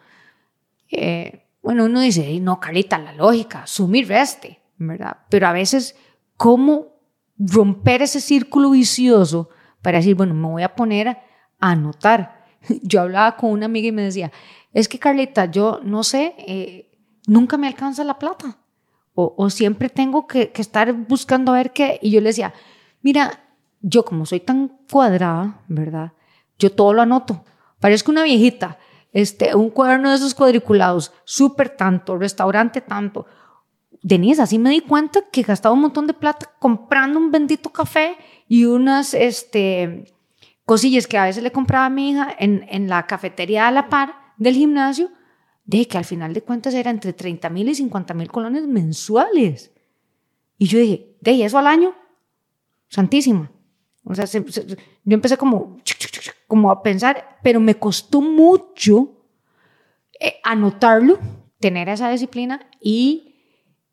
eh, 0.91 1.45
bueno, 1.61 1.85
uno 1.85 2.01
dice, 2.01 2.39
no, 2.41 2.59
Carlita, 2.59 2.97
la 2.97 3.13
lógica, 3.13 3.65
sumir 3.65 4.07
reste, 4.07 4.59
¿verdad? 4.77 5.17
Pero 5.29 5.47
a 5.47 5.53
veces, 5.53 5.95
¿cómo 6.35 6.99
romper 7.37 8.01
ese 8.01 8.21
círculo 8.21 8.71
vicioso 8.71 9.49
para 9.81 9.99
decir, 9.99 10.15
bueno, 10.15 10.33
me 10.33 10.47
voy 10.47 10.63
a 10.63 10.75
poner 10.75 11.07
a 11.07 11.17
anotar? 11.59 12.34
Yo 12.81 13.01
hablaba 13.01 13.35
con 13.37 13.51
una 13.51 13.65
amiga 13.65 13.87
y 13.87 13.91
me 13.91 14.03
decía, 14.03 14.31
es 14.73 14.89
que 14.89 14.99
Carlita, 14.99 15.45
yo 15.45 15.79
no 15.83 16.03
sé, 16.03 16.35
eh, 16.37 16.91
nunca 17.27 17.57
me 17.57 17.67
alcanza 17.67 18.03
la 18.03 18.19
plata. 18.19 18.57
O, 19.17 19.49
siempre 19.49 19.87
tengo 19.87 20.27
que, 20.27 20.51
estar 20.55 20.91
buscando 20.91 21.53
a 21.53 21.55
ver 21.55 21.71
qué. 21.71 21.97
Y 22.01 22.11
yo 22.11 22.19
le 22.19 22.29
decía, 22.31 22.53
mira, 23.01 23.45
yo 23.79 24.03
como 24.03 24.25
soy 24.25 24.41
tan 24.41 24.77
cuadrada, 24.91 25.61
¿verdad? 25.69 26.11
Yo 26.59 26.73
todo 26.73 26.91
lo 26.91 27.01
anoto. 27.01 27.45
Parezco 27.79 28.11
una 28.11 28.23
viejita. 28.23 28.77
Este, 29.13 29.55
un 29.55 29.69
cuaderno 29.69 30.09
de 30.09 30.17
esos 30.17 30.35
cuadriculados, 30.35 31.13
súper 31.23 31.69
tanto, 31.69 32.17
restaurante 32.17 32.81
tanto. 32.81 33.25
Denise, 34.01 34.41
así 34.41 34.59
me 34.59 34.69
di 34.71 34.81
cuenta 34.81 35.21
que 35.31 35.41
gastaba 35.41 35.73
un 35.73 35.81
montón 35.81 36.05
de 36.05 36.13
plata 36.13 36.51
comprando 36.59 37.17
un 37.17 37.31
bendito 37.31 37.69
café 37.69 38.17
y 38.49 38.65
unas 38.65 39.13
este, 39.13 40.13
cosillas 40.65 41.07
que 41.07 41.17
a 41.17 41.25
veces 41.25 41.43
le 41.43 41.51
compraba 41.51 41.85
a 41.85 41.89
mi 41.89 42.11
hija 42.11 42.35
en, 42.37 42.65
en 42.69 42.89
la 42.89 43.07
cafetería 43.07 43.67
a 43.67 43.71
la 43.71 43.87
par 43.89 44.15
del 44.37 44.55
gimnasio, 44.55 45.11
de 45.63 45.87
que 45.87 45.97
al 45.97 46.05
final 46.05 46.33
de 46.33 46.41
cuentas 46.41 46.73
era 46.73 46.91
entre 46.91 47.13
30 47.13 47.49
mil 47.49 47.69
y 47.69 47.75
50 47.75 48.13
mil 48.13 48.31
colones 48.31 48.67
mensuales. 48.67 49.71
Y 50.57 50.67
yo 50.67 50.79
dije, 50.79 51.15
de 51.21 51.43
eso 51.43 51.57
al 51.57 51.67
año, 51.67 51.95
santísima. 52.87 53.51
O 54.03 54.13
sea, 54.13 54.25
yo 54.25 54.43
empecé 55.05 55.37
como, 55.37 55.77
como 56.47 56.71
a 56.71 56.83
pensar, 56.83 57.39
pero 57.41 57.59
me 57.59 57.75
costó 57.75 58.21
mucho 58.21 59.15
eh, 60.19 60.35
anotarlo, 60.43 61.19
tener 61.59 61.89
esa 61.89 62.09
disciplina 62.09 62.69
y 62.79 63.35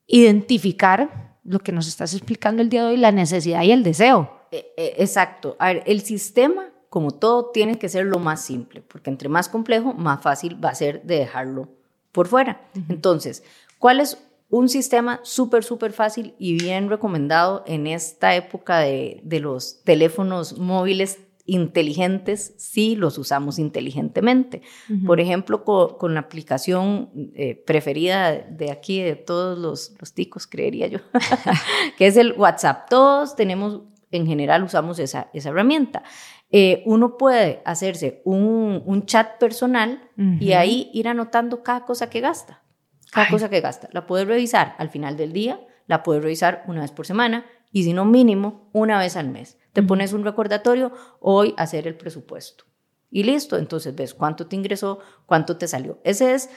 identificar 0.06 1.38
lo 1.44 1.60
que 1.60 1.72
nos 1.72 1.88
estás 1.88 2.12
explicando 2.14 2.62
el 2.62 2.68
día 2.68 2.82
de 2.84 2.90
hoy, 2.90 2.96
la 2.98 3.12
necesidad 3.12 3.62
y 3.62 3.72
el 3.72 3.82
deseo. 3.82 4.41
E, 4.52 4.72
e, 4.76 4.94
exacto. 4.98 5.56
A 5.58 5.72
ver, 5.72 5.82
el 5.86 6.02
sistema 6.02 6.68
como 6.92 7.10
todo, 7.10 7.52
tiene 7.54 7.78
que 7.78 7.88
ser 7.88 8.04
lo 8.04 8.18
más 8.18 8.44
simple, 8.44 8.82
porque 8.82 9.08
entre 9.08 9.30
más 9.30 9.48
complejo, 9.48 9.94
más 9.94 10.20
fácil 10.20 10.62
va 10.62 10.68
a 10.68 10.74
ser 10.74 11.02
de 11.04 11.20
dejarlo 11.20 11.70
por 12.12 12.28
fuera. 12.28 12.68
Entonces, 12.90 13.42
¿cuál 13.78 13.98
es 13.98 14.18
un 14.50 14.68
sistema 14.68 15.18
súper, 15.22 15.64
súper 15.64 15.94
fácil 15.94 16.34
y 16.38 16.52
bien 16.52 16.90
recomendado 16.90 17.64
en 17.66 17.86
esta 17.86 18.36
época 18.36 18.80
de, 18.80 19.22
los 19.40 19.82
teléfonos 19.84 20.58
móviles 20.58 21.18
inteligentes 21.46 22.52
si 22.58 22.94
los 22.94 23.16
usamos 23.16 23.58
inteligentemente. 23.58 24.60
Por 25.06 25.18
ejemplo, 25.18 25.64
con, 25.64 26.12
la 26.12 26.20
aplicación 26.20 27.08
eh, 27.34 27.54
preferida 27.66 28.32
de 28.32 28.70
aquí 28.70 29.00
de 29.00 29.16
todos 29.16 29.58
los, 29.58 29.94
los 29.98 30.12
ticos, 30.12 30.46
creería 30.46 30.86
yo, 30.86 30.98
que 31.96 32.06
es 32.06 32.18
el 32.18 32.34
WhatsApp. 32.34 32.90
Todos 32.90 33.34
tenemos, 33.34 33.80
en 34.12 34.26
general, 34.26 34.62
usamos 34.62 34.98
esa, 34.98 35.28
esa 35.32 35.48
herramienta. 35.48 36.02
Eh, 36.50 36.82
uno 36.86 37.16
puede 37.16 37.62
hacerse 37.64 38.22
un, 38.24 38.82
un 38.84 39.06
chat 39.06 39.38
personal 39.38 40.10
y 40.38 40.52
ahí 40.52 40.90
ir 40.92 41.08
anotando 41.08 41.62
cada 41.62 41.84
cosa 41.84 42.10
que 42.10 42.20
gasta. 42.20 42.62
Cada 43.10 43.28
cosa 43.28 43.48
que 43.48 43.60
gasta. 43.60 43.88
La 43.92 44.06
puede 44.06 44.24
revisar 44.24 44.74
al 44.78 44.90
final 44.90 45.16
del 45.16 45.32
día, 45.32 45.60
la 45.86 46.02
puede 46.02 46.20
revisar 46.20 46.62
una 46.66 46.82
vez 46.82 46.90
por 46.90 47.06
semana 47.06 47.44
y 47.72 47.84
si 47.84 47.92
no 47.92 48.04
mínimo 48.04 48.68
una 48.72 48.98
vez 48.98 49.16
al 49.16 49.28
mes. 49.28 49.58
Te 49.72 49.82
pones 49.82 50.12
un 50.12 50.24
recordatorio, 50.24 50.92
hoy 51.20 51.54
hacer 51.56 51.88
el 51.88 51.96
presupuesto. 51.96 52.64
Y 53.10 53.24
listo, 53.24 53.58
entonces 53.58 53.94
ves 53.94 54.14
cuánto 54.14 54.46
te 54.46 54.56
ingresó, 54.56 54.98
cuánto 55.26 55.58
te 55.58 55.68
salió. 55.68 56.00
Ese 56.04 56.34
es 56.34 56.48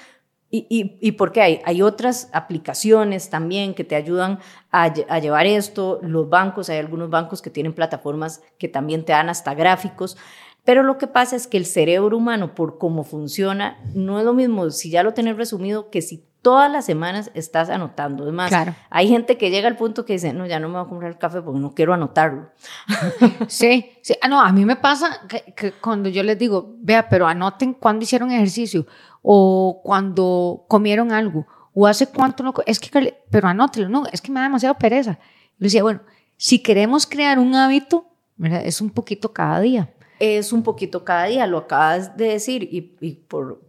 y, 0.51 0.67
y, 0.69 0.97
y, 1.01 1.13
porque 1.13 1.41
hay, 1.41 1.61
hay 1.65 1.81
otras 1.81 2.29
aplicaciones 2.31 3.29
también 3.29 3.73
que 3.73 3.83
te 3.83 3.95
ayudan 3.95 4.39
a, 4.71 4.93
a, 5.09 5.19
llevar 5.19 5.47
esto, 5.47 5.99
los 6.01 6.29
bancos, 6.29 6.69
hay 6.69 6.77
algunos 6.77 7.09
bancos 7.09 7.41
que 7.41 7.49
tienen 7.49 7.73
plataformas 7.73 8.41
que 8.57 8.67
también 8.67 9.03
te 9.03 9.11
dan 9.11 9.27
hasta 9.27 9.53
gráficos, 9.53 10.17
pero 10.63 10.81
lo 10.81 10.97
que 10.97 11.07
pasa 11.07 11.35
es 11.35 11.47
que 11.47 11.57
el 11.57 11.65
cerebro 11.65 12.17
humano, 12.17 12.55
por 12.55 12.77
cómo 12.77 13.03
funciona, 13.03 13.77
no 13.93 14.19
es 14.19 14.25
lo 14.25 14.33
mismo 14.33 14.69
si 14.71 14.89
ya 14.89 15.03
lo 15.03 15.13
tenés 15.13 15.37
resumido 15.37 15.89
que 15.89 16.01
si 16.01 16.25
todas 16.45 16.71
las 16.71 16.85
semanas 16.85 17.31
estás 17.33 17.71
anotando. 17.71 18.21
Además, 18.21 18.49
claro. 18.49 18.75
hay 18.91 19.07
gente 19.07 19.35
que 19.35 19.49
llega 19.49 19.67
al 19.67 19.77
punto 19.77 20.05
que 20.05 20.13
dice, 20.13 20.31
no, 20.31 20.45
ya 20.45 20.59
no 20.59 20.67
me 20.67 20.75
voy 20.75 20.83
a 20.83 20.87
comprar 20.87 21.09
el 21.09 21.17
café 21.17 21.41
porque 21.41 21.59
no 21.59 21.73
quiero 21.73 21.91
anotarlo. 21.91 22.51
Sí, 23.47 23.93
sí. 24.03 24.13
Ah, 24.21 24.27
no, 24.27 24.39
a 24.39 24.51
mí 24.51 24.63
me 24.63 24.75
pasa 24.75 25.21
que, 25.27 25.71
cuando 25.71 26.07
yo 26.07 26.21
les 26.21 26.37
digo, 26.37 26.75
vea, 26.77 27.09
pero 27.09 27.25
anoten 27.25 27.73
cuándo 27.73 28.03
hicieron 28.03 28.29
ejercicio 28.29 28.85
o 29.23 29.81
cuando 29.83 30.65
comieron 30.67 31.11
algo 31.11 31.47
o 31.73 31.87
hace 31.87 32.05
cuánto 32.05 32.43
no, 32.43 32.53
es 32.67 32.79
que, 32.79 33.17
pero 33.31 33.47
anótelo, 33.47 33.89
no, 33.89 34.03
es 34.11 34.21
que 34.21 34.31
me 34.31 34.39
da 34.39 34.43
demasiada 34.43 34.77
pereza. 34.77 35.17
Yo 35.57 35.63
decía, 35.63 35.81
bueno, 35.81 36.01
si 36.37 36.61
queremos 36.61 37.07
crear 37.07 37.39
un 37.39 37.55
hábito, 37.55 38.05
es 38.37 38.81
un 38.81 38.91
poquito 38.91 39.33
cada 39.33 39.61
día. 39.61 39.91
Es 40.19 40.53
un 40.53 40.61
poquito 40.61 41.03
cada 41.03 41.25
día, 41.25 41.47
lo 41.47 41.57
acabas 41.57 42.15
de 42.15 42.25
decir 42.25 42.61
y, 42.71 42.95
y 43.01 43.13
por, 43.13 43.64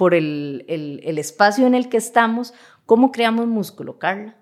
por 0.00 0.14
el, 0.14 0.64
el, 0.66 1.18
espacio 1.18 1.66
en 1.66 1.74
el 1.74 1.90
que 1.90 1.98
estamos, 1.98 2.54
¿cómo 2.86 3.12
creamos 3.12 3.46
músculo, 3.46 3.98
Carla? 3.98 4.34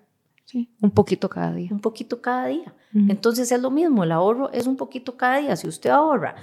Sí, 0.45 0.73
un 0.79 0.91
poquito 0.91 1.27
cada 1.27 1.53
día. 1.53 1.67
Un 1.69 1.81
poquito 1.81 2.21
cada 2.21 2.47
día. 2.47 2.73
Entonces 2.93 3.51
es 3.51 3.61
lo 3.61 3.69
mismo, 3.69 4.05
el 4.05 4.13
ahorro 4.13 4.53
es 4.53 4.67
un 4.67 4.77
poquito 4.77 5.17
cada 5.17 5.39
día. 5.39 5.57
Si 5.57 5.67
usted 5.67 5.89
ahorra 5.89 6.35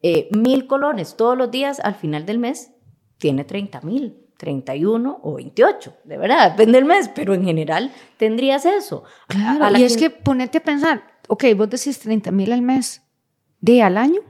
eh, 0.00 0.30
mil 0.34 0.66
colones 0.66 1.14
todos 1.14 1.36
los 1.36 1.50
días, 1.50 1.78
al 1.78 1.94
final 1.94 2.24
del 2.24 2.38
mes 2.38 2.72
tiene 3.18 3.44
30 3.44 3.82
mil. 3.82 4.16
31 4.38 5.20
o 5.22 5.34
28, 5.34 5.96
de 6.04 6.18
verdad, 6.18 6.52
depende 6.52 6.78
del 6.78 6.86
mes, 6.86 7.08
pero 7.14 7.34
en 7.34 7.44
general 7.44 7.92
tendrías 8.16 8.64
eso. 8.64 9.04
Claro, 9.28 9.78
y 9.78 9.84
es 9.84 9.96
que 9.96 10.08
ponete 10.08 10.58
a 10.58 10.62
pensar, 10.62 11.04
ok, 11.28 11.44
vos 11.54 11.68
decís 11.68 11.98
30 12.00 12.30
mil 12.30 12.50
al 12.50 12.62
mes, 12.62 13.02
¿de 13.60 13.82
al 13.82 13.96
año? 13.96 14.22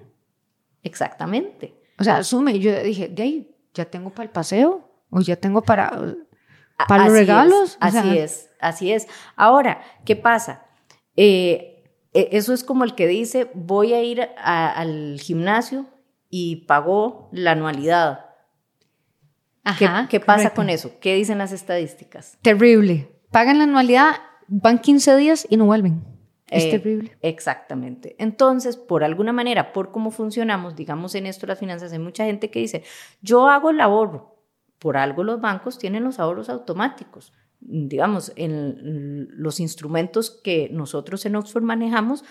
Exactamente. 0.82 1.80
O 1.98 2.04
sea, 2.04 2.18
asume, 2.18 2.58
yo 2.58 2.82
dije, 2.82 3.08
de 3.08 3.22
ahí 3.22 3.53
ya 3.74 3.84
tengo 3.84 4.10
para 4.10 4.24
el 4.24 4.30
paseo 4.30 4.88
o 5.10 5.20
ya 5.20 5.36
tengo 5.36 5.62
para, 5.62 5.90
para 6.88 7.04
los 7.04 7.12
regalos. 7.12 7.76
así 7.80 8.18
es, 8.18 8.50
así 8.60 8.92
es. 8.92 9.08
Ahora, 9.36 9.82
¿qué 10.04 10.16
pasa? 10.16 10.64
Eh, 11.16 11.84
e, 12.12 12.28
eso 12.32 12.54
es 12.54 12.64
como 12.64 12.84
el 12.84 12.94
que 12.94 13.06
dice, 13.06 13.50
voy 13.54 13.92
a 13.92 14.02
ir 14.02 14.28
al 14.36 15.18
gimnasio 15.20 15.86
y 16.30 16.64
pagó 16.66 17.28
la 17.32 17.52
anualidad. 17.52 18.26
¿Qué, 20.08 20.20
pasa 20.20 20.50
con 20.50 20.68
eso? 20.68 20.92
¿Qué 21.00 21.14
dicen 21.14 21.38
las 21.38 21.52
estadísticas? 21.52 22.38
Terrible. 22.42 23.10
Pagan 23.30 23.58
la 23.58 23.64
anualidad, 23.64 24.16
van 24.46 24.78
15 24.78 25.16
días 25.16 25.46
y 25.48 25.56
no 25.56 25.64
vuelven. 25.64 26.13
Es 26.54 26.64
eh, 26.64 26.70
terrible. 26.70 27.16
Exactamente. 27.22 28.16
Entonces, 28.18 28.76
por 28.76 29.04
alguna 29.04 29.32
manera, 29.32 29.72
por 29.72 29.90
cómo 29.90 30.10
funcionamos, 30.10 30.76
digamos 30.76 31.14
en 31.14 31.26
esto 31.26 31.46
las 31.46 31.58
finanzas, 31.58 31.92
hay 31.92 31.98
mucha 31.98 32.24
gente 32.24 32.50
que 32.50 32.60
dice, 32.60 32.84
yo 33.20 33.48
hago 33.48 33.70
el 33.70 33.80
ahorro. 33.80 34.36
Por 34.78 34.96
algo 34.96 35.24
los 35.24 35.40
bancos 35.40 35.78
tienen 35.78 36.04
los 36.04 36.18
ahorros 36.18 36.48
automáticos. 36.48 37.32
Digamos, 37.60 38.32
en 38.36 39.28
los 39.30 39.58
instrumentos 39.58 40.30
que 40.30 40.68
nosotros 40.70 41.24
en 41.24 41.36
Oxford 41.36 41.62
manejamos 41.62 42.24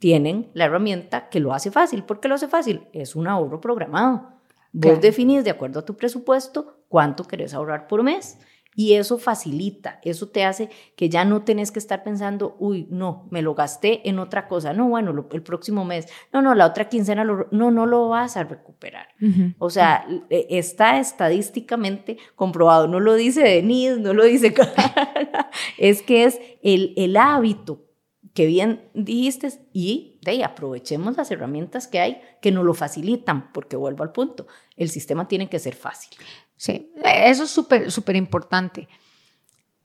tienen 0.00 0.50
la 0.54 0.64
herramienta 0.64 1.28
que 1.28 1.40
lo 1.40 1.52
hace 1.52 1.70
fácil. 1.70 2.02
¿Por 2.04 2.20
qué 2.20 2.28
lo 2.28 2.34
hace 2.34 2.48
fácil? 2.48 2.88
Es 2.92 3.14
un 3.14 3.28
ahorro 3.28 3.60
programado. 3.60 4.32
Vos 4.72 5.00
definís 5.00 5.44
de 5.44 5.50
acuerdo 5.50 5.80
a 5.80 5.84
tu 5.84 5.96
presupuesto 5.96 6.84
cuánto 6.88 7.24
querés 7.24 7.54
ahorrar 7.54 7.86
por 7.86 8.02
mes 8.02 8.38
y 8.74 8.94
eso 8.94 9.18
facilita, 9.18 10.00
eso 10.02 10.28
te 10.28 10.44
hace 10.44 10.70
que 10.96 11.08
ya 11.08 11.24
no 11.24 11.42
tenés 11.42 11.72
que 11.72 11.78
estar 11.78 12.04
pensando, 12.04 12.56
uy, 12.58 12.86
no, 12.90 13.26
me 13.30 13.42
lo 13.42 13.54
gasté 13.54 14.08
en 14.08 14.18
otra 14.18 14.46
cosa, 14.48 14.72
no, 14.72 14.88
bueno, 14.88 15.28
el 15.32 15.42
próximo 15.42 15.84
mes, 15.84 16.06
no, 16.32 16.40
no, 16.40 16.54
la 16.54 16.66
otra 16.66 16.88
quincena, 16.88 17.24
no, 17.24 17.46
no 17.50 17.86
lo 17.86 18.08
vas 18.08 18.36
a 18.36 18.44
recuperar. 18.44 19.08
O 19.58 19.70
sea, 19.70 20.06
e, 20.30 20.46
está 20.50 20.98
estadísticamente 20.98 22.16
comprobado, 22.36 22.86
no 22.86 23.00
lo 23.00 23.14
dice 23.14 23.42
Denise, 23.42 23.98
no 24.00 24.14
lo 24.14 24.24
dice 24.24 24.54
es 25.78 26.02
que 26.02 26.24
es 26.24 26.40
el, 26.62 26.94
el 26.96 27.16
hábito 27.16 27.86
que 28.34 28.46
bien 28.46 28.88
dijiste 28.94 29.48
y 29.72 30.18
de 30.22 30.30
ahí 30.32 30.42
aprovechemos 30.42 31.16
las 31.16 31.30
herramientas 31.30 31.88
que 31.88 31.98
hay 31.98 32.20
que 32.40 32.52
nos 32.52 32.64
lo 32.64 32.74
facilitan, 32.74 33.52
porque 33.52 33.76
vuelvo 33.76 34.04
al 34.04 34.12
punto, 34.12 34.46
el 34.76 34.88
sistema 34.88 35.26
tiene 35.26 35.48
que 35.48 35.58
ser 35.58 35.74
fácil. 35.74 36.10
Sí, 36.60 36.92
eso 37.02 37.44
es 37.44 37.50
súper, 37.50 37.90
súper 37.90 38.16
importante. 38.16 38.86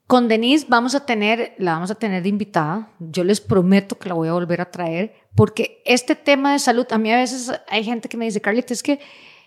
Con 0.07 0.27
Denise 0.27 0.65
vamos 0.67 0.93
a 0.93 1.05
tener, 1.05 1.55
la 1.57 1.71
vamos 1.75 1.89
a 1.89 1.95
tener 1.95 2.21
de 2.21 2.27
invitada. 2.27 2.91
Yo 2.99 3.23
les 3.23 3.39
prometo 3.39 3.97
que 3.97 4.09
la 4.09 4.15
voy 4.15 4.27
a 4.27 4.33
volver 4.33 4.59
a 4.59 4.69
traer, 4.69 5.13
porque 5.35 5.81
este 5.85 6.15
tema 6.15 6.51
de 6.51 6.59
salud, 6.59 6.85
a 6.91 6.97
mí 6.97 7.13
a 7.13 7.15
veces 7.15 7.49
hay 7.69 7.85
gente 7.85 8.09
que 8.09 8.17
me 8.17 8.25
dice, 8.25 8.41
Carlita, 8.41 8.73
es 8.73 8.83
que 8.83 8.99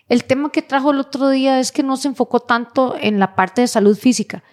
el 0.07 0.23
tema 0.23 0.51
que 0.51 0.63
trajo 0.63 0.89
el 0.89 0.97
otro 0.97 1.29
día 1.29 1.59
es 1.59 1.71
que 1.71 1.83
no 1.83 1.97
se 1.97 2.07
enfocó 2.07 2.39
tanto 2.39 2.95
en 2.99 3.19
la 3.19 3.35
parte 3.35 3.61
de 3.61 3.67
salud 3.67 3.95
física. 3.95 4.43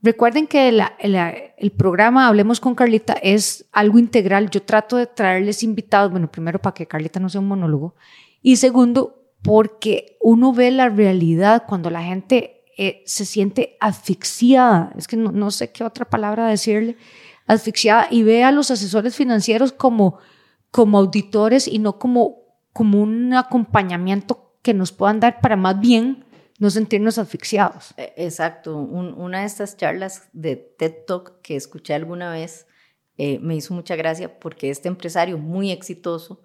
Recuerden 0.00 0.46
que 0.46 0.70
el 0.70 1.72
programa 1.72 2.28
Hablemos 2.28 2.60
con 2.60 2.74
Carlita 2.74 3.12
es 3.12 3.66
algo 3.72 3.98
integral. 3.98 4.48
Yo 4.48 4.62
trato 4.62 4.96
de 4.96 5.06
traerles 5.06 5.62
invitados, 5.62 6.10
bueno, 6.10 6.30
primero 6.30 6.60
para 6.60 6.72
que 6.72 6.86
Carlita 6.86 7.20
no 7.20 7.28
sea 7.28 7.42
un 7.42 7.48
monólogo, 7.48 7.94
y 8.40 8.56
segundo, 8.56 9.15
porque 9.42 10.16
uno 10.20 10.52
ve 10.52 10.70
la 10.70 10.88
realidad 10.88 11.64
cuando 11.68 11.90
la 11.90 12.02
gente 12.02 12.64
eh, 12.78 13.02
se 13.06 13.24
siente 13.24 13.76
asfixiada, 13.80 14.92
es 14.98 15.08
que 15.08 15.16
no, 15.16 15.50
sé 15.50 15.72
qué 15.72 15.82
otra 15.82 16.04
palabra 16.04 16.46
decirle, 16.46 16.96
asfixiada, 17.46 18.08
y 18.10 18.22
ve 18.22 18.44
a 18.44 18.52
los 18.52 18.70
asesores 18.70 19.16
financieros 19.16 19.72
como, 19.72 20.18
como 20.70 20.98
auditores 20.98 21.68
y 21.68 21.78
no 21.78 21.98
como, 21.98 22.38
como 22.72 23.02
un 23.02 23.32
acompañamiento 23.32 24.58
que 24.62 24.74
nos 24.74 24.92
puedan 24.92 25.20
dar 25.20 25.40
para 25.40 25.56
más 25.56 25.80
bien 25.80 26.26
no 26.58 26.70
sentirnos 26.70 27.18
asfixiados. 27.18 27.94
E, 27.96 28.12
exacto, 28.16 28.76
una 28.76 29.40
de 29.40 29.46
estas 29.46 29.76
charlas 29.76 30.28
de 30.32 30.56
TED 30.56 31.04
Talk 31.06 31.40
que 31.40 31.56
escuché 31.56 31.94
alguna 31.94 32.30
vez 32.30 32.66
eh, 33.16 33.38
me 33.38 33.56
hizo 33.56 33.72
mucha 33.72 33.96
gracia 33.96 34.38
porque 34.38 34.68
este 34.68 34.88
empresario 34.88 35.38
muy 35.38 35.70
exitoso 35.70 36.42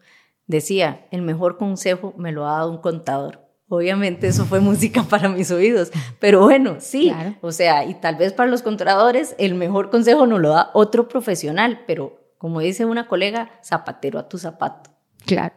Decía, 0.52 1.08
el 1.12 1.22
mejor 1.22 1.58
consejo 1.58 2.14
me 2.18 2.34
lo 2.34 2.46
ha 2.46 2.58
dado 2.58 2.72
un 2.72 2.80
contador. 2.80 3.40
Obviamente 3.70 4.28
eso 4.28 4.44
fue 4.44 4.60
música 4.60 5.02
para 5.04 5.30
mis 5.30 5.50
oídos, 5.50 5.94
pero 6.20 6.42
bueno, 6.42 6.76
sí, 6.80 7.10
o 7.40 7.54
sea, 7.54 7.86
y 7.86 7.94
tal 7.94 8.18
vez 8.18 8.34
para 8.34 8.52
los 8.52 8.62
contadores 8.62 9.34
el 9.38 9.56
mejor 9.56 9.90
consejo 9.90 10.28
nos 10.28 10.42
lo 10.42 10.50
da 10.50 10.70
otro 10.74 11.08
profesional, 11.08 11.86
pero 11.88 12.36
como 12.38 12.60
dice 12.60 12.84
una 12.84 13.08
colega, 13.08 13.50
zapatero 13.64 14.20
a 14.20 14.28
tu 14.28 14.38
zapato. 14.38 14.90
Claro. 15.26 15.56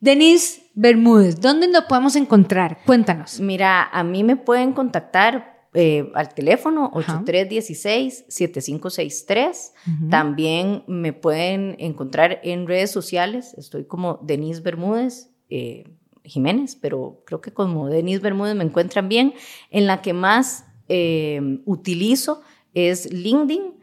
Denise 0.00 0.70
Bermúdez, 0.74 1.40
¿dónde 1.40 1.66
nos 1.66 1.84
podemos 1.84 2.14
encontrar? 2.14 2.80
Cuéntanos. 2.84 3.40
Mira, 3.40 3.84
a 3.84 4.04
mí 4.04 4.22
me 4.22 4.36
pueden 4.36 4.74
contactar 4.74 5.55
eh, 5.78 6.10
al 6.14 6.32
teléfono 6.32 6.90
8316-7563. 6.92 9.72
También 10.08 10.84
me 10.86 11.12
pueden 11.12 11.76
encontrar 11.78 12.40
en 12.42 12.66
redes 12.66 12.90
sociales. 12.90 13.52
Estoy 13.58 13.84
como 13.84 14.18
Denise 14.22 14.62
Bermúdez. 14.62 15.28
Eh, 15.50 15.84
Jiménez, 16.24 16.78
pero 16.80 17.22
creo 17.26 17.42
que 17.42 17.52
como 17.52 17.88
Denise 17.88 18.20
Bermúdez 18.20 18.54
me 18.56 18.64
encuentran 18.64 19.10
bien. 19.10 19.34
En 19.70 19.86
la 19.86 20.00
que 20.00 20.14
más 20.14 20.64
eh, 20.88 21.60
utilizo 21.66 22.40
es 22.72 23.12
LinkedIn, 23.12 23.74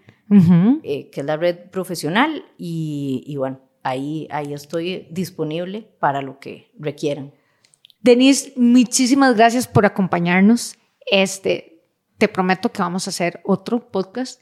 que 0.82 1.12
es 1.13 1.25
la 1.25 1.38
red 1.38 1.69
profesional, 1.69 2.43
y, 2.58 3.23
y, 3.27 3.38
bueno, 3.38 3.60
ahí, 3.84 4.27
ahí 4.32 4.51
estoy 4.53 5.06
disponible 5.12 5.88
para 5.99 6.23
lo 6.23 6.39
que 6.39 6.71
requieran. 6.77 7.34
Denise, 8.01 8.51
muchísimas 8.58 9.36
gracias 9.36 9.67
por 9.67 9.86
acompañarnos. 9.86 10.75
Este, 11.06 11.72
te 12.17 12.28
prometo 12.28 12.71
que 12.71 12.82
vamos 12.82 13.08
a 13.08 13.10
hacer 13.10 13.41
otro 13.45 13.91
podcast. 13.91 14.41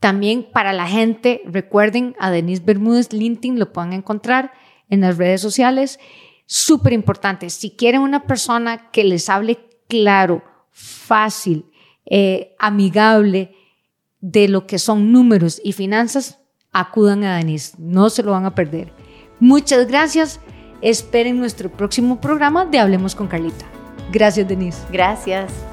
También 0.00 0.48
para 0.52 0.72
la 0.72 0.86
gente, 0.86 1.42
recuerden 1.44 2.16
a 2.18 2.30
Denise 2.30 2.62
Bermúdez, 2.64 3.12
LinkedIn, 3.12 3.58
lo 3.58 3.72
pueden 3.72 3.92
encontrar 3.92 4.52
en 4.88 5.00
las 5.00 5.16
redes 5.16 5.40
sociales. 5.40 5.98
súper 6.44 6.92
importante. 6.92 7.48
Si 7.48 7.70
quieren 7.70 8.02
una 8.02 8.26
persona 8.26 8.90
que 8.90 9.04
les 9.04 9.30
hable 9.30 9.58
claro, 9.88 10.42
fácil, 10.70 11.64
eh, 12.04 12.54
amigable 12.58 13.54
de 14.20 14.48
lo 14.48 14.66
que 14.66 14.78
son 14.78 15.12
números 15.12 15.60
y 15.64 15.72
finanzas, 15.72 16.40
acudan 16.72 17.24
a 17.24 17.36
Denise. 17.36 17.74
No 17.78 18.10
se 18.10 18.22
lo 18.22 18.32
van 18.32 18.44
a 18.44 18.54
perder. 18.54 18.92
Muchas 19.40 19.86
gracias. 19.86 20.40
Esperen 20.82 21.38
nuestro 21.38 21.70
próximo 21.70 22.20
programa 22.20 22.66
de 22.66 22.80
Hablemos 22.80 23.14
con 23.14 23.28
Carlita. 23.28 23.64
Gracias, 24.10 24.48
Denise. 24.48 24.82
Gracias. 24.90 25.71